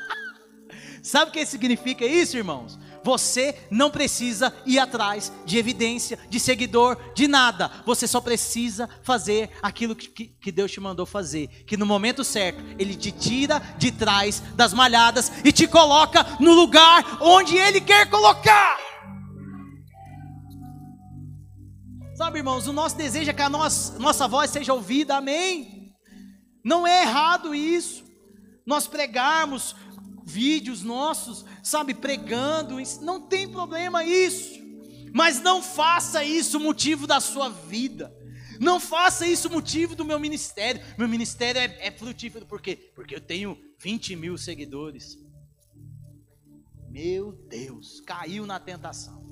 [1.04, 2.78] Sabe o que significa isso, irmãos?
[3.04, 7.70] Você não precisa ir atrás de evidência, de seguidor, de nada.
[7.84, 11.48] Você só precisa fazer aquilo que, que, Deus te mandou fazer.
[11.66, 16.54] Que no momento certo, Ele te tira de trás das malhadas e te coloca no
[16.54, 18.89] lugar onde Ele quer colocar.
[22.20, 25.90] Sabe, irmãos, o nosso desejo é que a nossa, nossa voz seja ouvida, amém?
[26.62, 28.04] Não é errado isso.
[28.66, 29.74] Nós pregarmos
[30.22, 34.60] vídeos nossos, sabe, pregando, não tem problema isso.
[35.14, 38.14] Mas não faça isso motivo da sua vida.
[38.60, 40.82] Não faça isso motivo do meu ministério.
[40.98, 42.92] Meu ministério é, é frutífero, por quê?
[42.94, 45.16] Porque eu tenho 20 mil seguidores.
[46.90, 49.24] Meu Deus, caiu na tentação.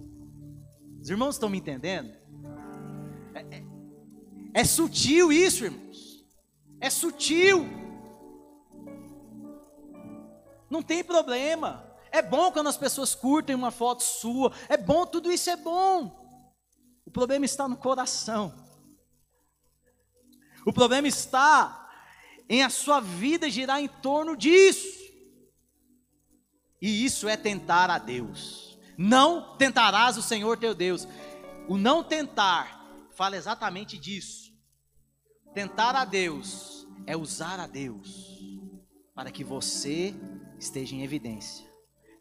[1.02, 2.17] Os irmãos estão me entendendo?
[3.40, 3.62] É,
[4.60, 6.24] é, sutil isso, irmãos.
[6.80, 7.66] É sutil.
[10.70, 11.84] Não tem problema.
[12.10, 14.52] É bom quando as pessoas curtem uma foto sua.
[14.68, 16.18] É bom, tudo isso é bom.
[17.04, 18.52] O problema está no coração.
[20.66, 21.88] O problema está
[22.48, 24.98] em a sua vida girar em torno disso.
[26.80, 28.78] E isso é tentar a Deus.
[28.96, 31.06] Não tentarás o Senhor teu Deus.
[31.68, 32.77] O não tentar
[33.18, 34.56] fala exatamente disso.
[35.52, 38.38] Tentar a Deus é usar a Deus
[39.12, 40.14] para que você
[40.56, 41.66] esteja em evidência.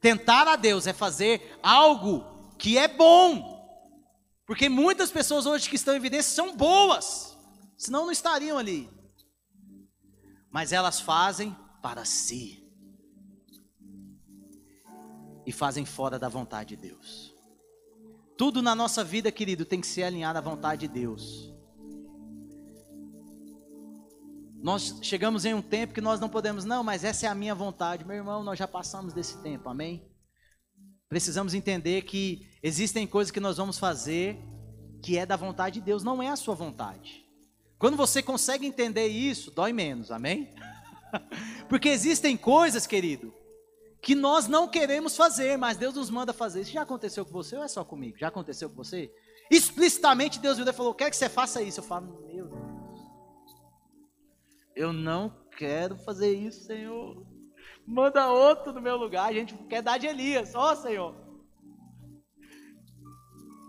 [0.02, 2.26] Tentar a Deus é fazer algo
[2.58, 3.56] que é bom.
[4.44, 7.38] Porque muitas pessoas hoje que estão em evidência são boas,
[7.78, 8.90] senão não estariam ali.
[10.50, 12.68] Mas elas fazem para si.
[15.46, 17.27] E fazem fora da vontade de Deus.
[18.38, 21.54] Tudo na nossa vida, querido, tem que ser alinhado à vontade de Deus.
[24.62, 27.56] Nós chegamos em um tempo que nós não podemos, não, mas essa é a minha
[27.56, 28.06] vontade.
[28.06, 30.08] Meu irmão, nós já passamos desse tempo, amém?
[31.10, 34.38] Precisamos entender que existem coisas que nós vamos fazer
[35.02, 37.26] que é da vontade de Deus, não é a sua vontade.
[37.80, 40.54] Quando você consegue entender isso, dói menos, amém?
[41.70, 43.34] Porque existem coisas, querido,
[44.02, 46.62] que nós não queremos fazer, mas Deus nos manda fazer.
[46.62, 48.18] Isso já aconteceu com você ou é só comigo?
[48.18, 49.12] Já aconteceu com você?
[49.50, 51.80] Explicitamente Deus me falou: quer que você faça isso?
[51.80, 52.52] Eu falo, meu Deus.
[54.76, 57.26] Eu não quero fazer isso, Senhor.
[57.86, 59.30] Manda outro no meu lugar.
[59.30, 60.54] A gente quer dar de Elias.
[60.54, 61.16] Ó, oh, Senhor.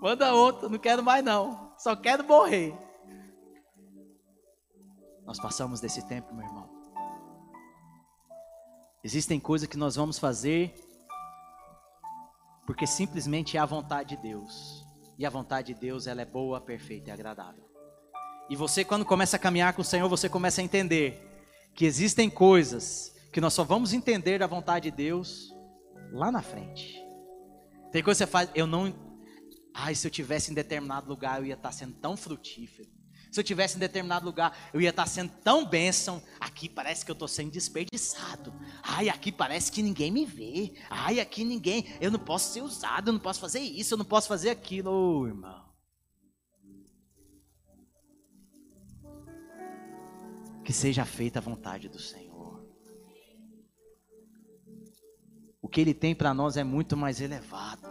[0.03, 0.69] Manda outro.
[0.69, 1.73] Não quero mais, não.
[1.79, 2.77] Só quero morrer.
[5.25, 6.78] Nós passamos desse tempo, meu irmão.
[9.03, 10.75] Existem coisas que nós vamos fazer
[12.69, 14.85] porque simplesmente é a vontade de Deus.
[15.19, 17.67] E a vontade de Deus, ela é boa, perfeita e agradável.
[18.51, 21.19] E você, quando começa a caminhar com o Senhor, você começa a entender
[21.75, 25.49] que existem coisas que nós só vamos entender a vontade de Deus
[26.13, 27.03] lá na frente.
[27.91, 28.95] Tem coisa que você faz, eu não.
[29.75, 32.91] Ai, se eu tivesse em determinado lugar, eu ia estar sendo tão frutífero.
[33.31, 36.23] Se eu tivesse em determinado lugar, eu ia estar sendo tão bênção.
[36.41, 38.53] Aqui parece que eu estou sendo desperdiçado.
[38.83, 40.75] Ai, aqui parece que ninguém me vê.
[40.89, 41.87] Ai, aqui ninguém.
[42.01, 44.91] Eu não posso ser usado, eu não posso fazer isso, eu não posso fazer aquilo,
[44.91, 45.69] oh, irmão.
[50.69, 52.63] que seja feita a vontade do Senhor.
[55.63, 57.89] O que Ele tem para nós é muito mais elevado.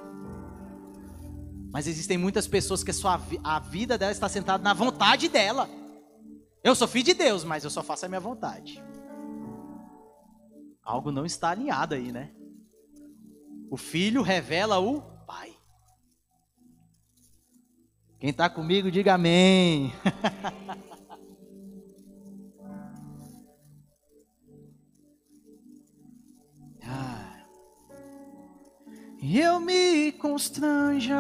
[1.72, 5.70] Mas existem muitas pessoas que a, sua, a vida dela está sentada na vontade dela.
[6.64, 8.84] Eu sou filho de Deus, mas eu só faço a minha vontade.
[10.84, 12.32] Algo não está alinhado aí, né?
[13.70, 15.54] O filho revela o pai.
[18.20, 19.94] Quem está comigo, diga amém.
[29.36, 31.18] eu me constranja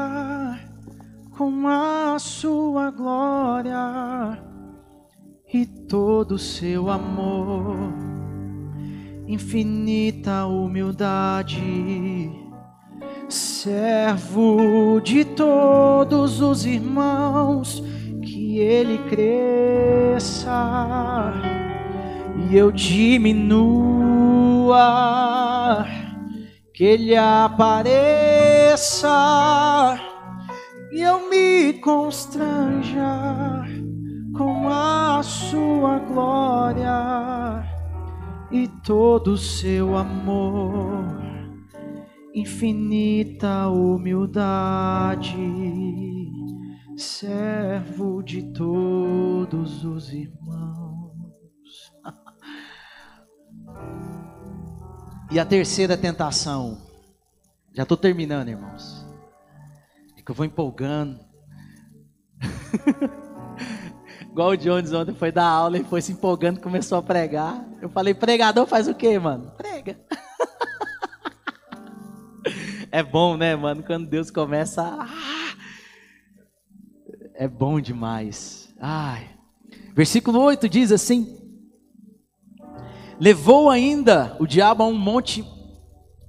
[1.37, 4.41] com a sua glória
[5.53, 7.75] e todo o seu amor,
[9.27, 12.31] infinita humildade,
[13.27, 17.83] servo de todos os irmãos,
[18.21, 20.53] que ele cresça
[22.49, 23.97] e eu diminua
[26.77, 27.97] que ele apareça
[30.91, 33.63] e eu me constranja
[34.37, 37.65] com a sua glória
[38.51, 41.19] e todo o seu amor,
[42.35, 45.35] infinita humildade,
[46.95, 50.86] servo de todos os irmãos.
[55.29, 56.77] E a terceira tentação.
[57.73, 59.05] Já estou terminando, irmãos.
[60.17, 61.19] É que eu vou empolgando.
[64.31, 67.67] Igual o Jones ontem foi dar aula e foi se empolgando, começou a pregar.
[67.81, 69.51] Eu falei, pregador faz o quê, mano?
[69.57, 69.99] Prega.
[72.89, 73.83] é bom, né, mano?
[73.83, 75.09] Quando Deus começa a...
[77.33, 78.73] É bom demais.
[78.79, 79.29] Ai.
[79.93, 81.46] Versículo 8 diz assim:
[83.19, 85.45] levou ainda o diabo a um monte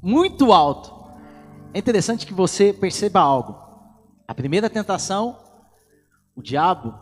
[0.02, 0.92] muito alto.
[1.72, 3.56] É interessante que você perceba algo.
[4.26, 5.38] A primeira tentação,
[6.34, 6.94] o diabo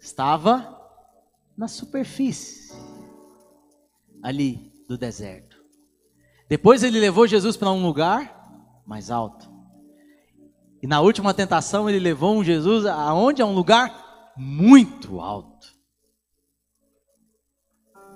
[0.00, 0.80] estava
[1.56, 2.72] na superfície
[4.22, 5.56] ali do deserto.
[6.48, 9.50] Depois ele levou Jesus para um lugar mais alto.
[10.82, 13.40] E na última tentação ele levou um Jesus aonde?
[13.40, 15.68] A um lugar muito alto.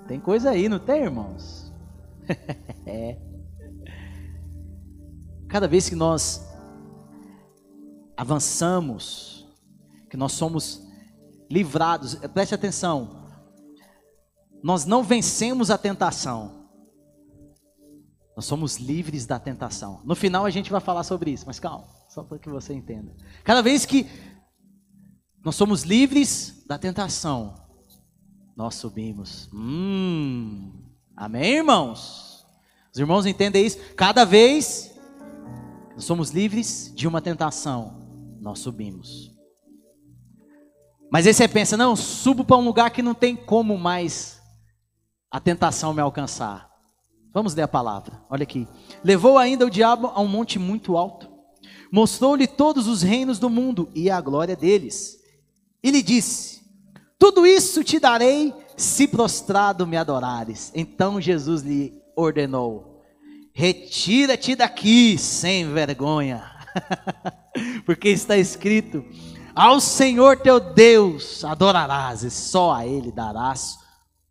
[0.08, 1.70] Tem coisa aí, não tem, irmãos?
[2.86, 3.18] é.
[5.46, 6.48] Cada vez que nós
[8.16, 9.46] avançamos,
[10.08, 10.82] que nós somos
[11.50, 13.28] livrados, preste atenção,
[14.62, 16.70] nós não vencemos a tentação,
[18.34, 20.00] nós somos livres da tentação.
[20.04, 23.14] No final a gente vai falar sobre isso, mas calma, só para que você entenda.
[23.44, 24.08] Cada vez que
[25.44, 27.67] nós somos livres da tentação,
[28.58, 29.48] nós subimos.
[29.54, 30.72] Hum,
[31.16, 32.44] amém, irmãos?
[32.92, 33.78] Os irmãos entendem isso?
[33.94, 34.92] Cada vez
[35.94, 38.02] nós somos livres de uma tentação,
[38.40, 39.30] nós subimos.
[41.08, 44.42] Mas aí você pensa, não, subo para um lugar que não tem como mais
[45.30, 46.68] a tentação me alcançar.
[47.32, 48.66] Vamos ler a palavra, olha aqui.
[49.04, 51.30] Levou ainda o diabo a um monte muito alto,
[51.92, 55.16] mostrou-lhe todos os reinos do mundo e a glória deles,
[55.80, 56.57] e lhe disse:
[57.18, 60.70] Tudo isso te darei se prostrado me adorares.
[60.74, 63.02] Então Jesus lhe ordenou:
[63.52, 66.44] Retira-te daqui, sem vergonha,
[67.84, 69.04] porque está escrito:
[69.54, 73.76] ao Senhor teu Deus adorarás e só a Ele darás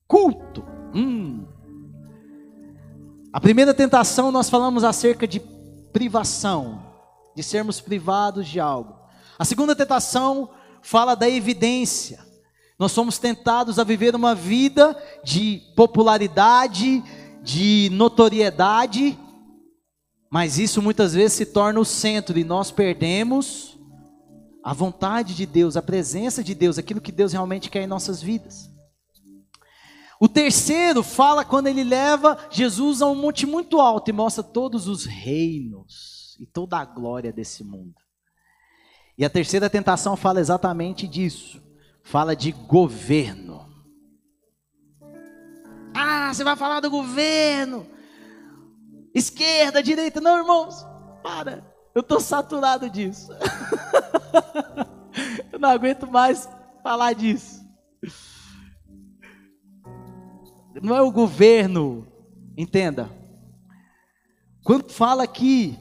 [0.07, 0.63] culto.
[0.95, 1.45] Hum.
[3.33, 5.41] A primeira tentação nós falamos acerca de
[5.91, 6.81] privação,
[7.35, 8.95] de sermos privados de algo.
[9.37, 10.49] A segunda tentação
[10.81, 12.25] fala da evidência.
[12.79, 17.03] Nós somos tentados a viver uma vida de popularidade,
[17.41, 19.17] de notoriedade,
[20.29, 23.77] mas isso muitas vezes se torna o centro e nós perdemos
[24.63, 28.21] a vontade de Deus, a presença de Deus, aquilo que Deus realmente quer em nossas
[28.21, 28.69] vidas.
[30.19, 34.87] O terceiro fala quando ele leva Jesus a um monte muito alto e mostra todos
[34.87, 37.95] os reinos e toda a glória desse mundo.
[39.17, 41.61] E a terceira tentação fala exatamente disso.
[42.07, 43.67] Fala de governo.
[45.93, 47.85] Ah, você vai falar do governo.
[49.13, 50.85] Esquerda, direita, não, irmãos.
[51.21, 51.69] Para.
[51.93, 53.29] Eu estou saturado disso.
[55.51, 56.47] Eu não aguento mais
[56.81, 57.61] falar disso.
[60.81, 62.07] Não é o governo,
[62.55, 63.09] entenda.
[64.63, 65.77] Quando fala aqui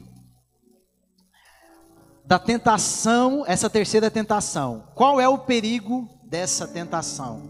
[2.25, 7.41] da tentação, essa terceira tentação, qual é o perigo dessa tentação?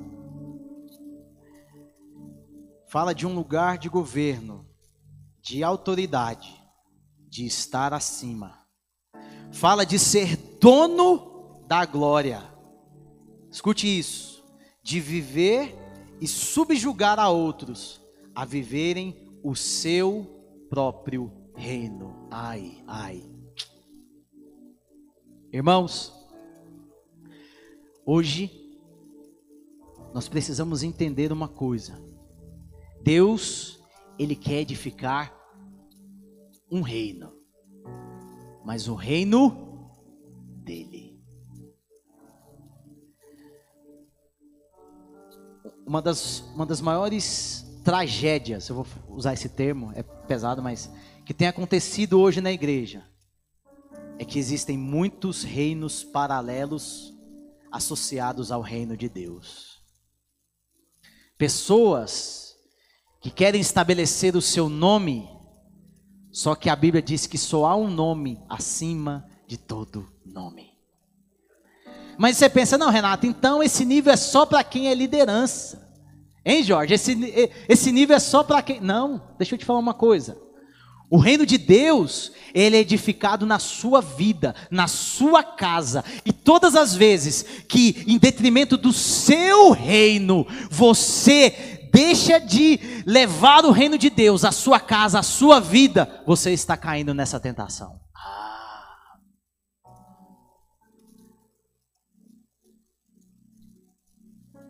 [2.89, 4.65] Fala de um lugar de governo,
[5.41, 6.63] de autoridade,
[7.29, 8.67] de estar acima
[9.51, 12.43] fala de ser dono da glória.
[13.51, 14.43] Escute isso:
[14.83, 15.75] de viver
[16.19, 18.01] e subjugar a outros,
[18.33, 22.27] a viverem o seu próprio reino.
[22.31, 23.23] Ai, ai.
[25.51, 26.13] Irmãos,
[28.05, 28.51] hoje
[30.17, 32.01] nós precisamos entender uma coisa.
[33.03, 33.79] Deus,
[34.17, 35.33] ele quer edificar
[36.69, 37.37] um reino
[38.67, 39.89] mas o reino
[40.65, 41.17] dele.
[45.85, 50.91] Uma das, uma das maiores tragédias, eu vou usar esse termo, é pesado, mas
[51.25, 53.05] que tem acontecido hoje na igreja
[54.19, 57.17] é que existem muitos reinos paralelos
[57.71, 59.76] associados ao reino de Deus.
[61.37, 62.55] Pessoas
[63.21, 65.37] que querem estabelecer o seu nome
[66.37, 70.71] só que a Bíblia diz que só há um nome acima de todo nome.
[72.15, 75.91] Mas você pensa, não, Renato, então esse nível é só para quem é liderança.
[76.45, 76.93] Hein, Jorge?
[76.93, 77.17] Esse,
[77.67, 78.79] esse nível é só para quem.
[78.79, 80.39] Não, deixa eu te falar uma coisa.
[81.09, 86.03] O reino de Deus, ele é edificado na sua vida, na sua casa.
[86.25, 93.71] E todas as vezes que, em detrimento do seu reino, você deixa de levar o
[93.71, 97.97] reino de Deus, a sua casa, a sua vida, você está caindo nessa tentação.
[98.13, 99.17] Ah.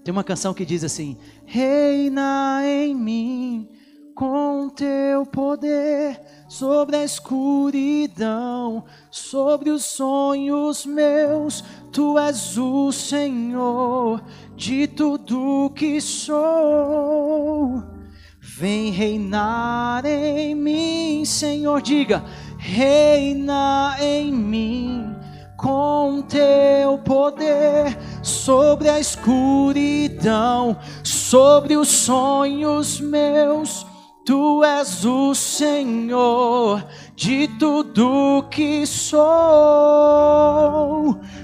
[0.03, 1.17] Tem uma canção que diz assim:
[1.47, 3.76] Reina em mim
[4.17, 14.23] com teu poder sobre a escuridão, sobre os sonhos meus, tu és o Senhor
[14.55, 17.83] de tudo que sou.
[18.41, 22.25] Vem reinar em mim, Senhor, diga,
[22.57, 25.15] reina em mim
[25.55, 33.86] com teu poder sobre a escuridão, sobre os sonhos meus.
[34.27, 39.23] Tu és o Senhor de tudo que sou.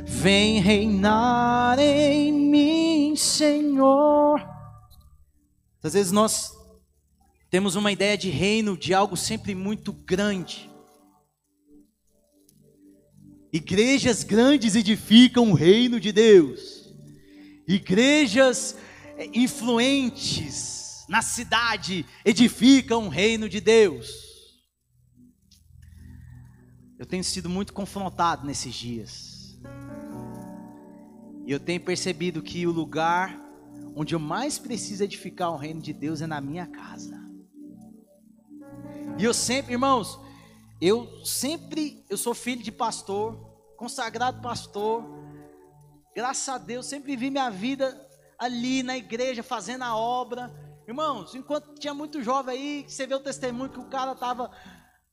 [0.06, 4.46] Vem reinar em mim, Senhor.
[5.82, 6.52] Às vezes nós
[7.50, 10.70] temos uma ideia de reino, de algo sempre muito grande.
[13.54, 16.94] Igrejas grandes edificam o reino de Deus.
[17.66, 18.76] Igrejas
[19.34, 20.83] influentes
[21.14, 24.10] na cidade edificam o reino de Deus.
[26.98, 29.56] Eu tenho sido muito confrontado nesses dias.
[31.46, 33.40] E eu tenho percebido que o lugar
[33.96, 37.22] onde eu mais preciso edificar o reino de Deus é na minha casa.
[39.16, 40.20] E eu sempre, irmãos,
[40.82, 43.36] eu sempre, eu sou filho de pastor,
[43.78, 45.06] consagrado pastor.
[46.16, 48.04] Graças a Deus, sempre vi minha vida
[48.40, 50.63] ali na igreja, fazendo a obra.
[50.88, 54.52] Irmãos, enquanto tinha muito jovem aí, você vê o testemunho que o cara estava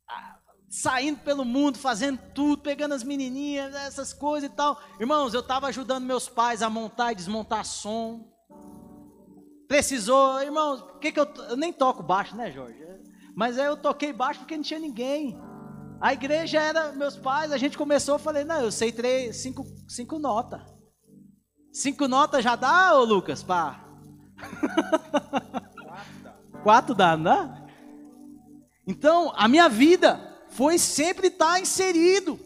[0.09, 4.81] ah, saindo pelo mundo, fazendo tudo, pegando as menininhas, essas coisas e tal.
[4.99, 8.29] Irmãos, eu estava ajudando meus pais a montar e desmontar som.
[9.69, 12.85] Precisou, irmãos, que que eu, eu nem toco baixo, né, Jorge?
[13.37, 15.41] Mas aí eu toquei baixo porque não tinha ninguém.
[16.01, 19.65] A igreja era meus pais, a gente começou, eu falei, não, eu sei três, cinco,
[19.89, 20.61] cinco notas.
[21.73, 23.85] Cinco notas já dá, ô Lucas, pá?
[26.63, 27.67] Quatro dá, não dá?
[28.87, 32.39] Então, a minha vida foi sempre estar tá inserido.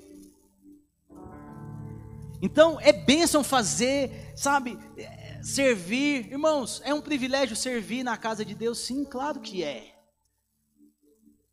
[2.42, 6.30] Então, é bênção fazer, sabe, é, servir.
[6.30, 8.78] Irmãos, é um privilégio servir na casa de Deus?
[8.80, 9.94] Sim, claro que é.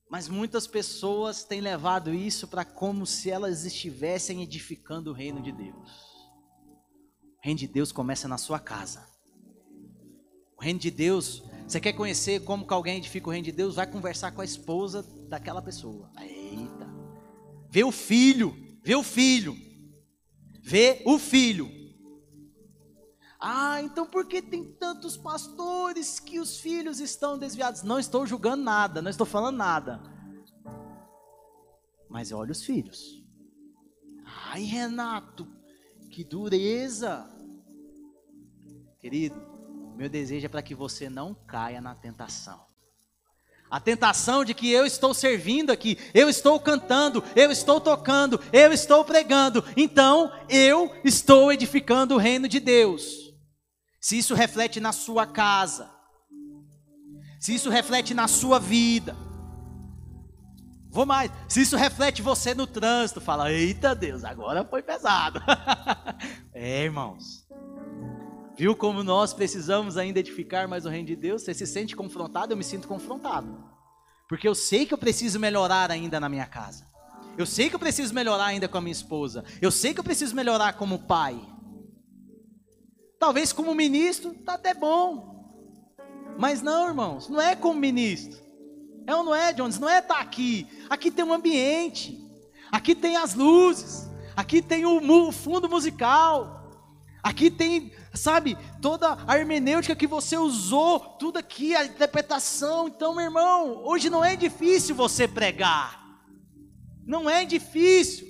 [0.09, 5.53] Mas muitas pessoas têm levado isso para como se elas estivessem edificando o reino de
[5.53, 5.89] Deus.
[7.37, 9.07] O reino de Deus começa na sua casa.
[10.57, 13.75] O reino de Deus, você quer conhecer como que alguém edifica o reino de Deus?
[13.75, 16.11] Vai conversar com a esposa daquela pessoa.
[16.19, 16.89] Eita.
[17.69, 19.55] Vê o filho, vê o filho.
[20.61, 21.69] Vê o filho.
[23.39, 27.81] Ah, então por que tem tantos pastores que os filhos estão desviados?
[27.81, 29.99] Não estou julgando nada, não estou falando nada.
[32.07, 33.23] Mas olha os filhos.
[34.25, 35.47] Ai, Renato,
[36.11, 37.27] que dureza.
[38.99, 39.41] Querido,
[40.01, 42.65] meu desejo é para que você não caia na tentação.
[43.69, 48.73] A tentação de que eu estou servindo aqui, eu estou cantando, eu estou tocando, eu
[48.73, 53.31] estou pregando, então eu estou edificando o reino de Deus
[53.99, 55.87] se isso reflete na sua casa,
[57.39, 59.15] se isso reflete na sua vida,
[60.89, 65.39] vou mais, se isso reflete você no trânsito, fala: Eita Deus, agora foi pesado.
[66.51, 67.45] é, irmãos,
[68.57, 71.41] viu como nós precisamos ainda edificar mais o reino de Deus?
[71.41, 72.53] Você se sente confrontado?
[72.53, 73.63] Eu me sinto confrontado,
[74.27, 76.89] porque eu sei que eu preciso melhorar ainda na minha casa.
[77.37, 79.43] Eu sei que eu preciso melhorar ainda com a minha esposa.
[79.61, 81.39] Eu sei que eu preciso melhorar como pai.
[83.17, 85.31] Talvez como ministro, está até bom.
[86.37, 88.41] Mas não, irmãos, não é como ministro.
[89.07, 89.79] É ou não é, Jones?
[89.79, 90.67] Não é estar tá aqui.
[90.89, 92.19] Aqui tem um ambiente.
[92.71, 94.09] Aqui tem as luzes.
[94.35, 96.69] Aqui tem o fundo musical.
[97.23, 102.87] Aqui tem, sabe, toda a hermenêutica que você usou, tudo aqui, a interpretação.
[102.87, 106.01] Então, meu irmão, hoje não é difícil você pregar.
[107.05, 108.27] Não é difícil.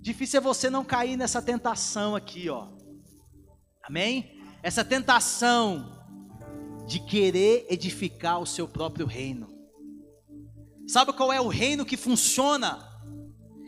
[0.00, 2.68] Difícil é você não cair nessa tentação aqui, ó.
[3.82, 4.40] Amém?
[4.62, 5.96] Essa tentação
[6.86, 9.48] de querer edificar o seu próprio reino.
[10.86, 12.78] Sabe qual é o reino que funciona?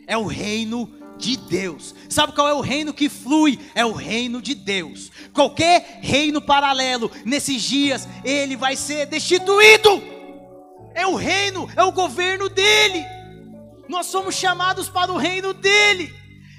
[0.07, 1.93] É o reino de Deus.
[2.09, 3.59] Sabe qual é o reino que flui?
[3.75, 5.11] É o reino de Deus.
[5.31, 10.01] Qualquer reino paralelo nesses dias, ele vai ser destituído.
[10.93, 13.05] É o reino, é o governo dele.
[13.87, 16.13] Nós somos chamados para o reino dele.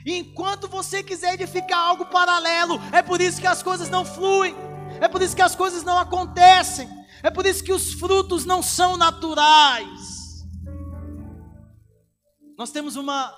[0.06, 4.54] E enquanto você quiser edificar algo paralelo, é por isso que as coisas não fluem,
[5.00, 6.88] é por isso que as coisas não acontecem,
[7.22, 10.44] é por isso que os frutos não são naturais.
[12.58, 13.32] Nós temos uma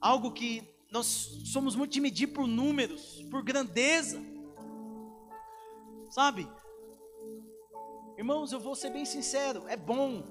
[0.00, 1.06] algo que nós
[1.44, 4.22] somos muito de medir por números, por grandeza.
[6.10, 6.48] Sabe?
[8.16, 10.24] Irmãos, eu vou ser bem sincero, é bom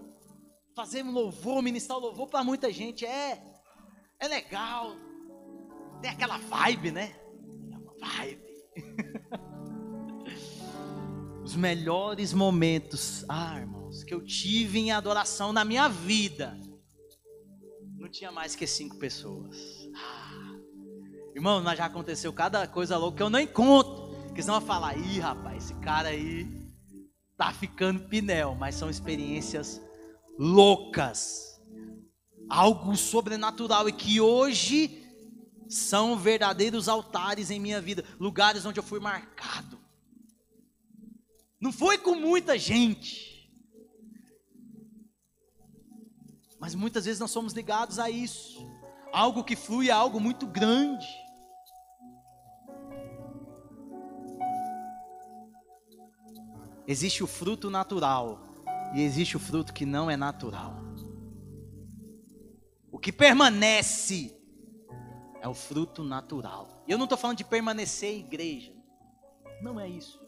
[0.76, 3.42] fazer um louvor, ministrar louvor para muita gente, é
[4.20, 4.96] é legal,
[6.02, 7.16] tem aquela vibe, né?
[7.72, 8.48] É vibe.
[11.44, 16.60] Os melhores momentos, ah, irmãos, que eu tive em adoração na minha vida,
[18.08, 19.90] não tinha mais que cinco pessoas.
[19.94, 20.56] Ah,
[21.36, 24.16] irmão, já aconteceu cada coisa louca que eu nem conto.
[24.28, 26.48] Porque senão eu falar, ih, rapaz, esse cara aí
[27.36, 29.82] tá ficando pinel, mas são experiências
[30.40, 31.62] loucas,
[32.50, 35.04] algo sobrenatural e que hoje
[35.68, 39.78] são verdadeiros altares em minha vida, lugares onde eu fui marcado.
[41.60, 43.37] Não foi com muita gente,
[46.60, 48.66] mas muitas vezes nós somos ligados a isso.
[49.14, 51.08] Algo que flui é algo muito grande.
[56.88, 58.40] Existe o fruto natural
[58.96, 60.76] e existe o fruto que não é natural.
[62.92, 64.36] O que permanece
[65.42, 66.84] é o fruto natural.
[66.88, 68.74] Eu não estou falando de permanecer igreja.
[69.62, 70.20] Não é isso.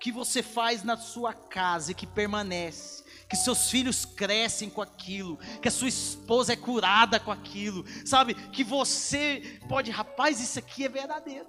[0.00, 5.36] que você faz na sua casa e que permanece, que seus filhos crescem com aquilo,
[5.60, 8.34] que a sua esposa é curada com aquilo, sabe?
[8.34, 11.46] Que você pode, rapaz, isso aqui é verdadeiro.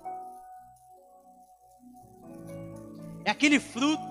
[3.23, 4.03] É aquele fruto.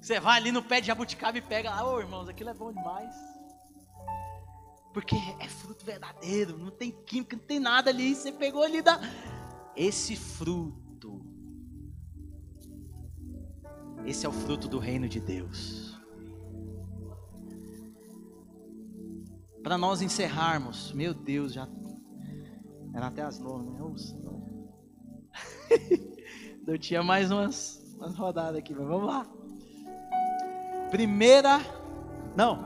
[0.00, 2.54] Você vai ali no pé de jabuticaba e pega lá, ô oh, irmãos, aquilo é
[2.54, 3.14] bom demais.
[4.94, 8.14] Porque é fruto verdadeiro, não tem química, não tem nada ali.
[8.14, 9.00] Você pegou ali da.
[9.76, 11.24] Esse fruto.
[14.06, 15.87] Esse é o fruto do reino de Deus.
[19.68, 21.68] Para nós encerrarmos, meu Deus, já.
[22.94, 23.78] Era até as nove, né?
[26.66, 29.26] Eu tinha mais umas umas rodadas aqui, mas vamos lá.
[30.90, 31.60] Primeira.
[32.34, 32.64] Não.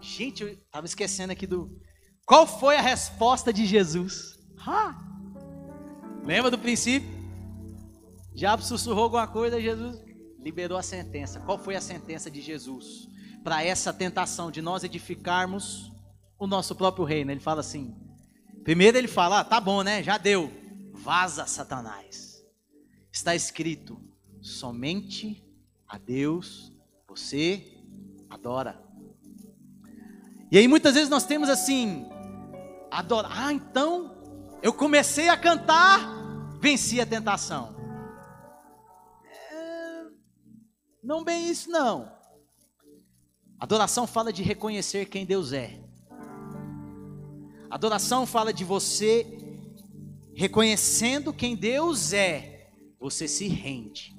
[0.00, 1.80] Gente, eu estava esquecendo aqui do.
[2.26, 4.36] Qual foi a resposta de Jesus?
[4.66, 4.98] Ha!
[6.24, 7.08] Lembra do princípio?
[8.34, 10.02] Diabo sussurrou alguma coisa, Jesus
[10.40, 11.38] liberou a sentença.
[11.38, 13.06] Qual foi a sentença de Jesus?
[13.44, 15.91] Para essa tentação de nós edificarmos
[16.42, 17.30] o nosso próprio reino.
[17.30, 17.96] Ele fala assim:
[18.64, 20.02] primeiro ele fala, ah, tá bom, né?
[20.02, 20.52] Já deu.
[20.92, 22.44] Vaza, Satanás.
[23.12, 24.00] Está escrito:
[24.40, 25.44] somente
[25.86, 26.72] a Deus
[27.06, 27.64] você
[28.28, 28.82] adora.
[30.50, 32.06] E aí muitas vezes nós temos assim,
[32.90, 34.12] adorar, ah, então
[34.62, 36.00] eu comecei a cantar,
[36.60, 37.74] venci a tentação.
[39.24, 40.06] É,
[41.02, 42.12] não bem isso não.
[43.60, 45.81] Adoração fala de reconhecer quem Deus é.
[47.72, 49.26] Adoração fala de você
[50.34, 52.70] reconhecendo quem Deus é,
[53.00, 54.14] você se rende.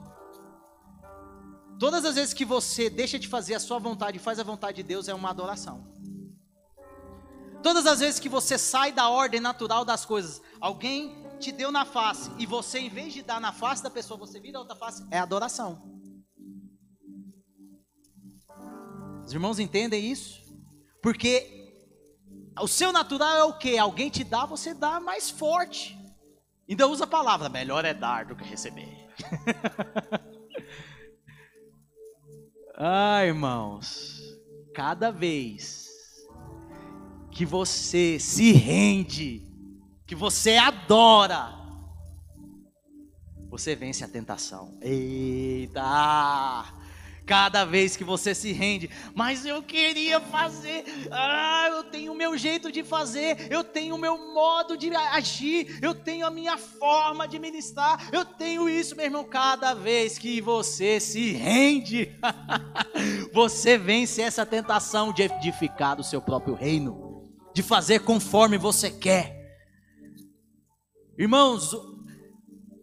[1.77, 4.77] Todas as vezes que você deixa de fazer a sua vontade e faz a vontade
[4.77, 5.87] de Deus, é uma adoração.
[7.61, 11.85] Todas as vezes que você sai da ordem natural das coisas, alguém te deu na
[11.85, 15.05] face e você, em vez de dar na face da pessoa, você vira outra face,
[15.11, 15.79] é adoração.
[19.23, 20.41] Os irmãos entendem isso?
[21.03, 21.62] Porque
[22.59, 23.77] o seu natural é o que?
[23.77, 25.97] Alguém te dá, você dá mais forte.
[26.67, 29.07] Ainda usa a palavra, melhor é dar do que receber.
[32.75, 34.19] Ah, irmãos,
[34.73, 35.87] cada vez
[37.29, 39.47] que você se rende,
[40.07, 41.53] que você adora,
[43.47, 44.75] você vence a tentação.
[44.81, 45.81] Eita!
[47.25, 52.37] Cada vez que você se rende, mas eu queria fazer, ah, eu tenho o meu
[52.37, 57.25] jeito de fazer, eu tenho o meu modo de agir, eu tenho a minha forma
[57.25, 59.23] de ministrar, eu tenho isso, meu irmão.
[59.23, 62.13] Cada vez que você se rende,
[63.31, 69.43] você vence essa tentação de edificar o seu próprio reino, de fazer conforme você quer.
[71.17, 71.71] Irmãos,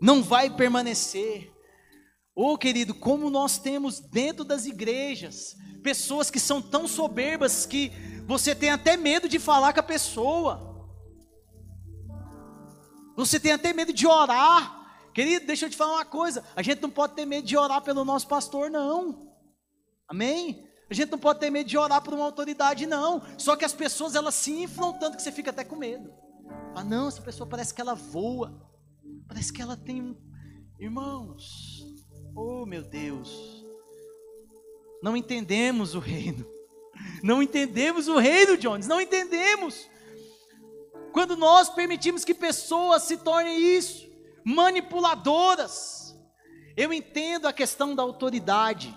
[0.00, 1.52] não vai permanecer
[2.34, 7.90] Oh, querido, como nós temos dentro das igrejas pessoas que são tão soberbas que
[8.26, 10.70] você tem até medo de falar com a pessoa.
[13.16, 15.10] Você tem até medo de orar.
[15.12, 17.82] Querido, deixa eu te falar uma coisa: a gente não pode ter medo de orar
[17.82, 19.36] pelo nosso pastor, não.
[20.08, 20.66] Amém?
[20.90, 23.22] A gente não pode ter medo de orar por uma autoridade, não.
[23.38, 26.12] Só que as pessoas elas se inflam tanto que você fica até com medo.
[26.74, 28.68] Ah, não, essa pessoa parece que ela voa.
[29.28, 30.16] Parece que ela tem.
[30.78, 31.84] Irmãos,
[32.34, 33.64] Oh, meu Deus.
[35.02, 36.46] Não entendemos o reino.
[37.22, 38.86] Não entendemos o reino, Jones.
[38.86, 39.88] Não entendemos.
[41.12, 44.08] Quando nós permitimos que pessoas se tornem isso,
[44.44, 46.16] manipuladoras.
[46.76, 48.96] Eu entendo a questão da autoridade.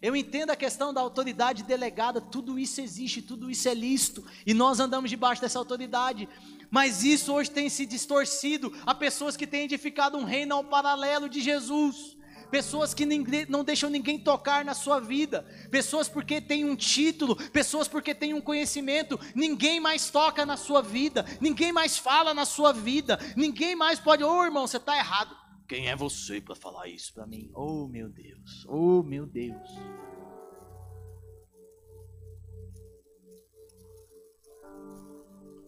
[0.00, 4.54] Eu entendo a questão da autoridade delegada, tudo isso existe, tudo isso é lícito, e
[4.54, 6.28] nós andamos debaixo dessa autoridade.
[6.70, 11.28] Mas isso hoje tem se distorcido a pessoas que têm edificado um reino ao paralelo
[11.28, 12.16] de Jesus
[12.50, 13.06] pessoas que
[13.48, 18.34] não deixam ninguém tocar na sua vida, pessoas porque têm um título, pessoas porque têm
[18.34, 23.76] um conhecimento, ninguém mais toca na sua vida, ninguém mais fala na sua vida, ninguém
[23.76, 25.36] mais pode, ô oh, irmão, você está errado.
[25.68, 27.50] Quem é você para falar isso para mim?
[27.54, 29.68] Oh meu Deus, oh meu Deus.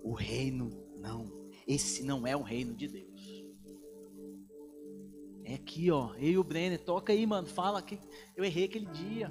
[0.02, 3.09] O reino não, esse não é o reino de Deus.
[5.50, 6.14] É aqui, ó.
[6.14, 7.44] Eu e o Brenner, toca aí, mano.
[7.44, 7.98] Fala que
[8.36, 9.28] eu errei aquele dia.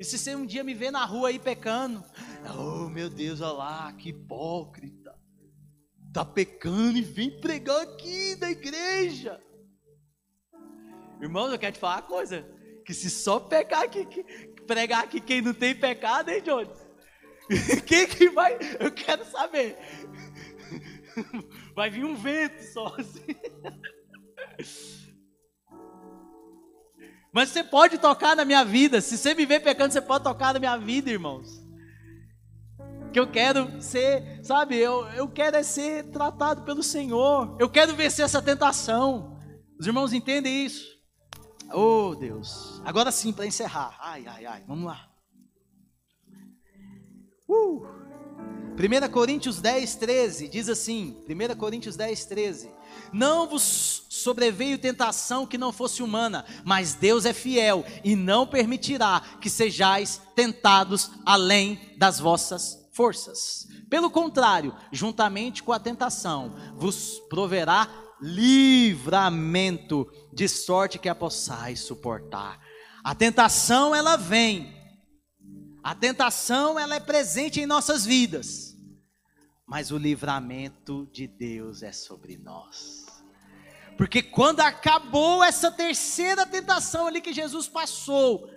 [0.00, 2.02] E se você um dia me ver na rua aí pecando,
[2.58, 5.16] oh meu Deus, olha lá, que hipócrita.
[6.12, 9.40] Tá pecando e vem pregar aqui na igreja.
[11.22, 12.44] Irmãos, eu quero te falar uma coisa.
[12.84, 14.24] Que se só pegar aqui, que,
[14.66, 16.90] pregar aqui quem não tem pecado, hein, Jones?
[17.86, 18.56] Quem que vai?
[18.78, 19.76] Eu quero saber.
[21.74, 23.26] Vai vir um vento só assim.
[27.32, 29.00] Mas você pode tocar na minha vida.
[29.00, 31.60] Se você viver pecando, você pode tocar na minha vida, irmãos.
[33.12, 37.56] Que eu quero ser, sabe, eu, eu quero é ser tratado pelo Senhor.
[37.58, 39.38] Eu quero vencer essa tentação.
[39.78, 40.86] Os irmãos entendem isso?
[41.72, 42.80] Oh, Deus.
[42.84, 43.96] Agora sim, para encerrar.
[44.00, 44.64] Ai, ai, ai.
[44.66, 45.08] Vamos lá.
[47.48, 47.86] Uh.
[48.76, 52.70] 1 Coríntios 10, 13 diz assim: 1 Coríntios 10, 13:
[53.12, 59.22] Não vos sobreveio tentação que não fosse humana, mas Deus é fiel e não permitirá
[59.40, 63.66] que sejais tentados além das vossas forças.
[63.88, 67.88] Pelo contrário, juntamente com a tentação, vos proverá
[68.20, 72.60] livramento, de sorte que a possais suportar.
[73.02, 74.76] A tentação ela vem.
[75.82, 78.69] A tentação ela é presente em nossas vidas.
[79.70, 83.06] Mas o livramento de Deus é sobre nós.
[83.96, 88.50] Porque quando acabou essa terceira tentação ali que Jesus passou,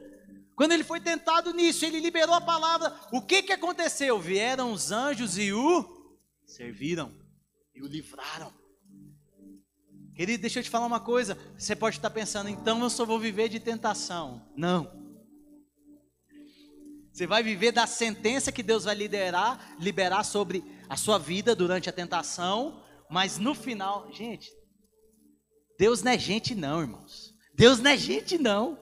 [0.55, 2.99] quando ele foi tentado nisso, ele liberou a palavra.
[3.11, 4.19] O que que aconteceu?
[4.19, 7.13] Vieram os anjos e o serviram
[7.75, 8.51] e o livraram.
[10.15, 11.37] Querido, deixa eu te falar uma coisa.
[11.55, 14.47] Você pode estar pensando, então eu só vou viver de tentação.
[14.57, 14.91] Não.
[17.11, 21.89] Você vai viver da sentença que Deus vai liderar, liberar sobre a sua vida durante
[21.89, 24.49] a tentação, mas no final, gente,
[25.77, 27.33] Deus não é gente não, irmãos.
[27.55, 28.79] Deus não é gente não.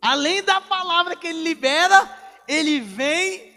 [0.00, 2.08] Além da palavra que ele libera,
[2.48, 3.52] ele vem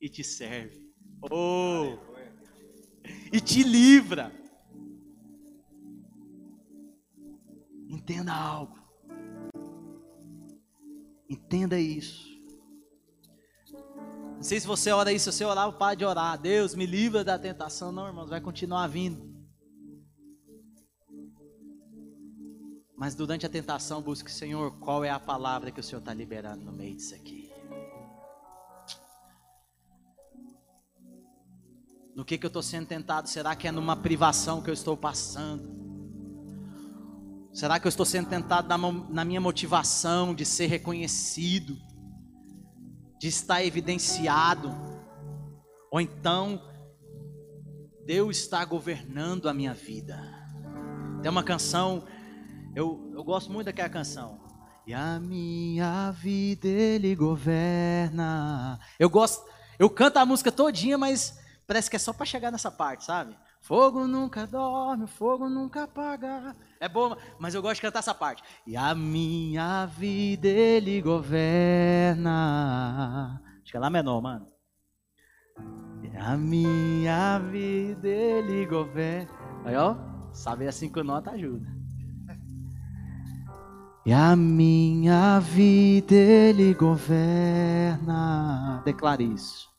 [0.00, 0.84] e te serve.
[1.30, 1.96] Oh!
[3.32, 4.32] E te livra.
[7.88, 8.78] Entenda algo.
[11.28, 12.33] Entenda isso.
[14.44, 16.38] Não sei se você ora isso, se você orar, para de orar.
[16.38, 17.90] Deus me livra da tentação.
[17.90, 19.34] Não, irmãos, vai continuar vindo.
[22.94, 26.62] Mas durante a tentação, busque, Senhor, qual é a palavra que o Senhor está liberando
[26.62, 27.50] no meio disso aqui.
[32.14, 33.30] No que, que eu estou sendo tentado?
[33.30, 35.66] Será que é numa privação que eu estou passando?
[37.50, 38.76] Será que eu estou sendo tentado na,
[39.08, 41.78] na minha motivação de ser reconhecido,
[43.24, 44.70] de estar evidenciado?
[45.90, 46.62] Ou então,
[48.04, 50.20] Deus está governando a minha vida?
[51.22, 52.04] Tem uma canção
[52.76, 54.38] eu, eu gosto muito daquela canção.
[54.86, 58.78] E a minha vida ele governa.
[58.98, 59.42] Eu gosto,
[59.78, 63.34] eu canto a música todinha, mas parece que é só para chegar nessa parte, sabe?
[63.64, 66.54] Fogo nunca dorme, fogo nunca apaga.
[66.78, 68.42] É bom, mas eu gosto de cantar essa parte.
[68.66, 72.30] E a minha vida ele governa.
[73.62, 74.46] Acho que é lá menor, mano.
[76.02, 79.32] E a minha vida ele governa.
[79.64, 79.96] Aí, ó,
[80.30, 81.66] saber assim com nota ajuda.
[84.04, 88.12] E a minha vida ele governa.
[88.84, 89.70] Declare isso,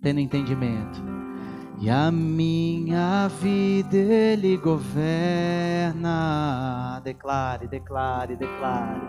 [0.00, 1.04] tendo entendimento.
[1.78, 6.02] E a minha vida ele governa.
[7.04, 9.02] Declare, declare, declare.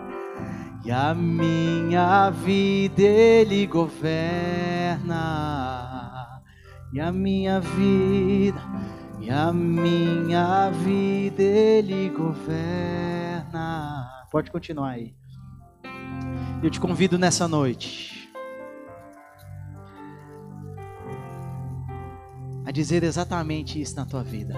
[0.84, 5.16] E a minha vida ele governa.
[6.92, 8.60] E a minha vida,
[9.20, 14.08] e a minha vida ele governa.
[14.30, 15.14] Pode continuar aí.
[16.62, 18.17] Eu te convido nessa noite
[22.78, 24.54] dizer exatamente isso na tua vida.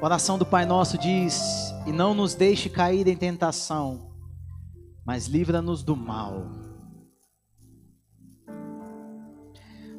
[0.00, 4.10] A oração do Pai Nosso diz: E não nos deixe cair em tentação,
[5.06, 6.50] mas livra-nos do mal.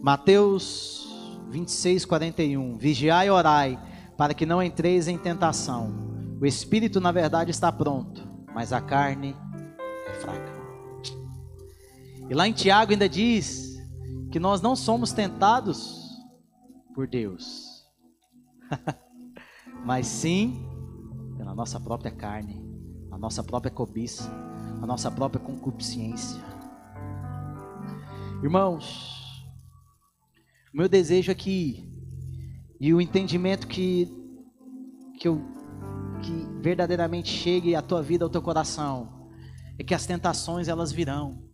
[0.01, 1.07] Mateus
[1.49, 2.78] 26, 41.
[2.78, 3.80] Vigiai e orai,
[4.17, 6.36] para que não entreis em tentação.
[6.41, 9.34] O espírito, na verdade, está pronto, mas a carne
[10.05, 10.51] é fraca.
[12.30, 13.72] E lá em Tiago ainda diz
[14.34, 16.09] que nós não somos tentados
[16.95, 17.86] por Deus,
[19.86, 20.67] mas sim
[21.38, 22.59] pela nossa própria carne,
[23.11, 24.27] a nossa própria cobiça,
[24.81, 26.41] a nossa própria concupiscência.
[28.41, 29.45] Irmãos,
[30.73, 31.88] o meu desejo aqui
[32.81, 34.07] e o entendimento que,
[35.19, 35.45] que eu
[36.23, 39.29] que verdadeiramente chegue à tua vida, ao teu coração,
[39.77, 41.53] é que as tentações elas virão.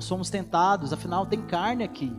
[0.00, 2.10] Nós somos tentados, afinal tem carne aqui.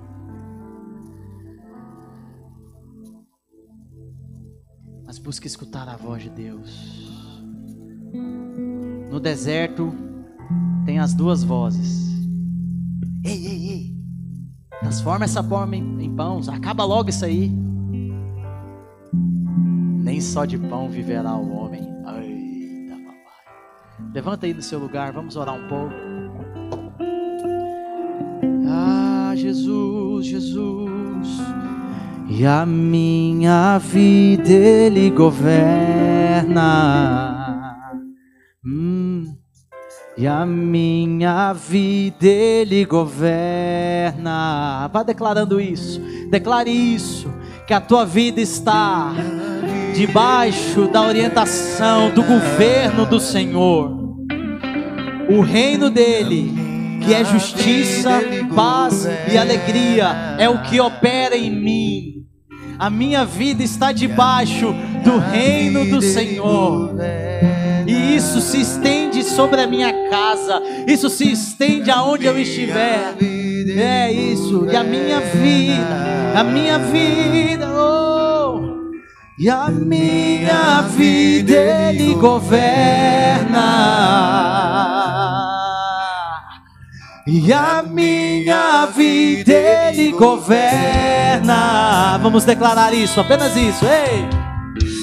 [5.04, 7.12] Mas busque escutar a voz de Deus.
[9.10, 9.92] No deserto
[10.86, 12.12] tem as duas vozes.
[13.26, 13.98] Ei, ei, ei.
[14.80, 16.50] Transforma essa forma em, em pães.
[16.50, 17.52] Acaba logo isso aí
[20.04, 21.82] nem só de pão viverá o homem.
[22.22, 22.96] Eita.
[24.14, 26.11] Levanta aí do seu lugar, vamos orar um pouco.
[29.42, 31.28] Jesus, Jesus.
[32.30, 36.62] E a minha vida Ele governa.
[38.64, 39.36] Hum.
[40.16, 44.88] E a minha vida Ele governa.
[44.94, 46.00] Vá declarando isso.
[46.30, 47.34] Declare isso.
[47.66, 49.12] Que a tua vida está
[49.96, 54.00] debaixo da orientação do governo do Senhor.
[55.30, 56.61] O reino dele,
[57.02, 58.22] que é justiça,
[58.56, 62.26] paz e alegria, é o que opera em mim.
[62.80, 64.74] A minha vida está debaixo
[65.04, 66.96] do reino do Senhor.
[67.86, 73.16] E isso se estende sobre a minha casa, isso se estende aonde eu estiver.
[73.78, 78.92] É isso, e a minha vida, a minha vida, oh,
[79.38, 83.62] e a minha vida Ele governa.
[87.34, 92.18] E a minha vida Ele governa.
[92.22, 93.86] Vamos declarar isso, apenas isso.
[93.86, 94.28] Ei!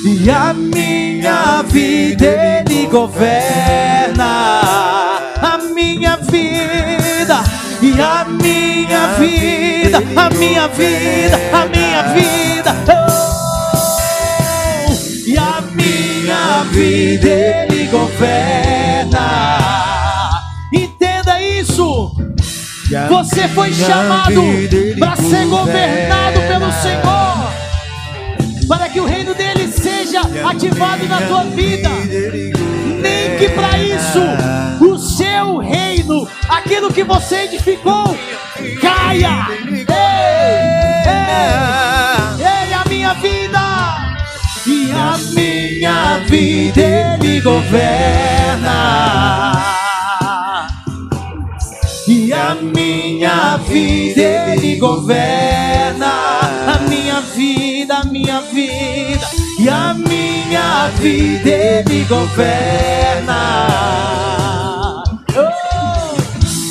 [0.05, 4.61] E a minha vida Ele governa.
[5.41, 7.43] A minha vida.
[7.81, 10.03] E a minha vida.
[10.15, 11.41] A minha vida.
[11.51, 12.77] A minha vida.
[12.93, 12.99] Oh!
[15.27, 19.58] E a minha vida Ele governa
[22.89, 24.43] Você foi chamado
[24.99, 27.53] para ser governado pelo Senhor,
[28.67, 31.91] para que o reino dele seja ativado na tua vida.
[31.91, 34.21] Nem que para isso
[34.81, 38.17] o seu reino, aquilo que você edificou,
[38.81, 39.49] caia.
[39.69, 39.85] Ei,
[41.05, 41.27] ei,
[42.41, 43.61] ei, a minha vida
[44.67, 48.79] e a minha vida ele governa
[54.09, 56.41] vida Ele governa.
[56.67, 59.27] A minha vida, a minha vida.
[59.59, 63.35] E a minha vida Ele governa.
[65.37, 66.17] Oh,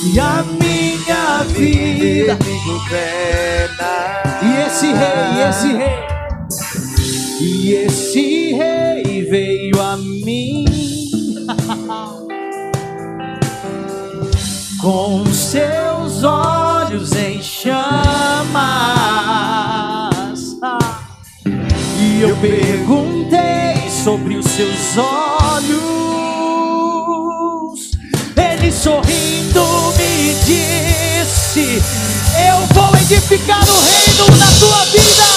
[0.05, 3.89] e a minha vida Ele governa.
[4.41, 6.07] E esse rei, esse rei.
[7.39, 10.65] E esse rei veio a mim.
[14.81, 16.56] com seus olhos
[16.97, 18.57] em chamas.
[21.99, 25.77] E eu perguntei sobre os seus olhos.
[28.35, 31.83] Ele sorrindo me disse:
[32.49, 35.27] Eu vou edificar o reino na tua vida.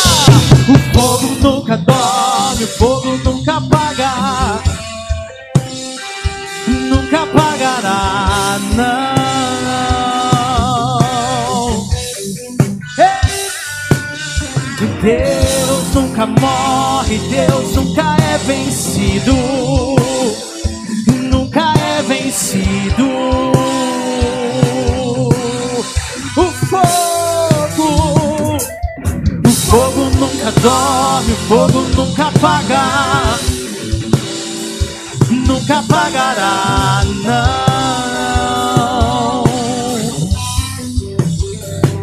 [0.66, 4.62] O fogo nunca dorme, o fogo nunca apaga.
[6.66, 9.09] Nunca apagará, não.
[15.02, 19.34] Deus nunca morre, Deus nunca é vencido,
[21.30, 23.08] nunca é vencido.
[26.36, 28.58] O fogo,
[29.42, 32.82] o fogo nunca dorme, o fogo nunca apaga,
[35.30, 37.70] nunca apagará, não.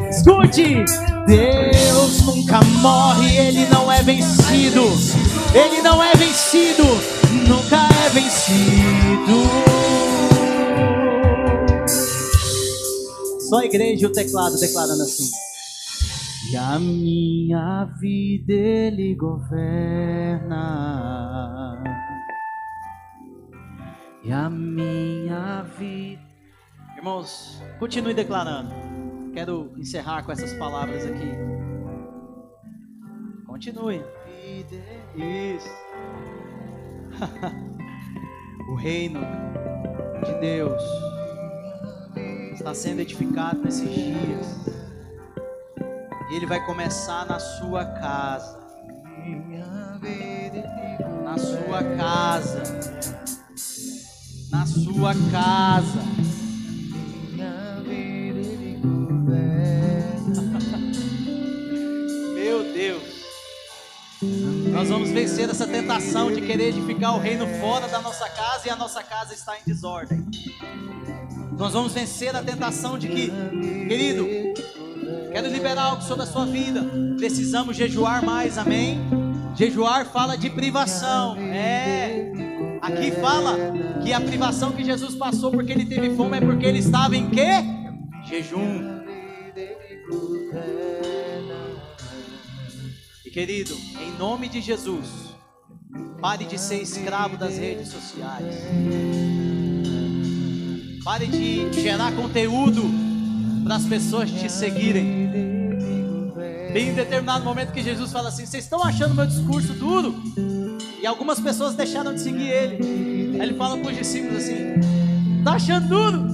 [0.10, 0.84] Escute,
[1.28, 1.77] Deus
[2.26, 4.84] nunca morre, ele não é vencido.
[5.54, 6.84] Ele não é vencido,
[7.48, 9.44] nunca é vencido.
[13.50, 15.30] Só a igreja e o teclado declarando assim.
[16.52, 20.54] E a minha vida ele governa.
[24.24, 26.22] E a minha vida.
[26.98, 28.74] Irmãos, continue declarando.
[29.34, 31.67] Quero encerrar com essas palavras aqui.
[33.58, 34.04] Continue.
[35.16, 35.68] Isso.
[38.70, 39.20] o reino
[40.24, 40.80] de Deus
[42.54, 44.48] está sendo edificado nesses dias.
[46.30, 48.60] E ele vai começar na sua casa.
[51.24, 52.62] Na sua casa.
[54.52, 56.27] Na sua casa.
[64.78, 68.70] Nós vamos vencer essa tentação de querer edificar o reino fora da nossa casa e
[68.70, 70.24] a nossa casa está em desordem.
[71.58, 73.32] Nós vamos vencer a tentação de que,
[73.88, 74.28] querido,
[75.32, 76.86] quero liberar algo sobre a sua vida.
[77.18, 79.00] Precisamos jejuar mais, amém?
[79.56, 82.32] Jejuar fala de privação, é.
[82.80, 83.58] Aqui fala
[84.04, 87.32] que a privação que Jesus passou porque ele teve fome é porque ele estava em
[87.32, 87.50] quê?
[88.28, 88.96] Jejum.
[93.26, 93.76] E querido,
[94.18, 95.08] nome de Jesus,
[96.20, 98.56] pare de ser escravo das redes sociais.
[101.04, 102.82] Pare de gerar conteúdo
[103.64, 105.28] para as pessoas te seguirem.
[106.74, 110.16] Tem um determinado momento que Jesus fala assim: Vocês estão achando meu discurso duro?
[111.00, 113.38] E algumas pessoas deixaram de seguir ele.
[113.40, 116.26] Aí ele fala para os discípulos assim: Tá achando duro?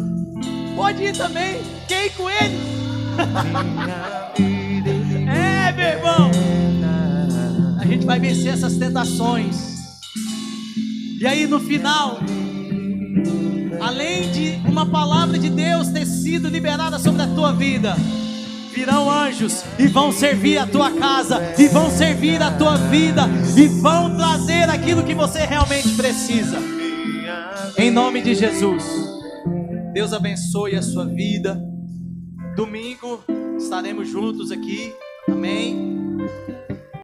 [0.75, 2.57] Pode ir também, quem com ele?
[5.29, 6.31] é, meu irmão.
[7.93, 9.55] Gente vai vencer essas tentações.
[11.21, 12.17] E aí no final,
[13.79, 17.95] além de uma palavra de Deus ter sido liberada sobre a tua vida,
[18.73, 23.67] virão anjos e vão servir a tua casa, e vão servir a tua vida, e
[23.67, 26.57] vão trazer aquilo que você realmente precisa.
[27.77, 28.83] Em nome de Jesus.
[29.93, 31.61] Deus abençoe a sua vida.
[32.55, 33.23] Domingo
[33.59, 34.91] estaremos juntos aqui.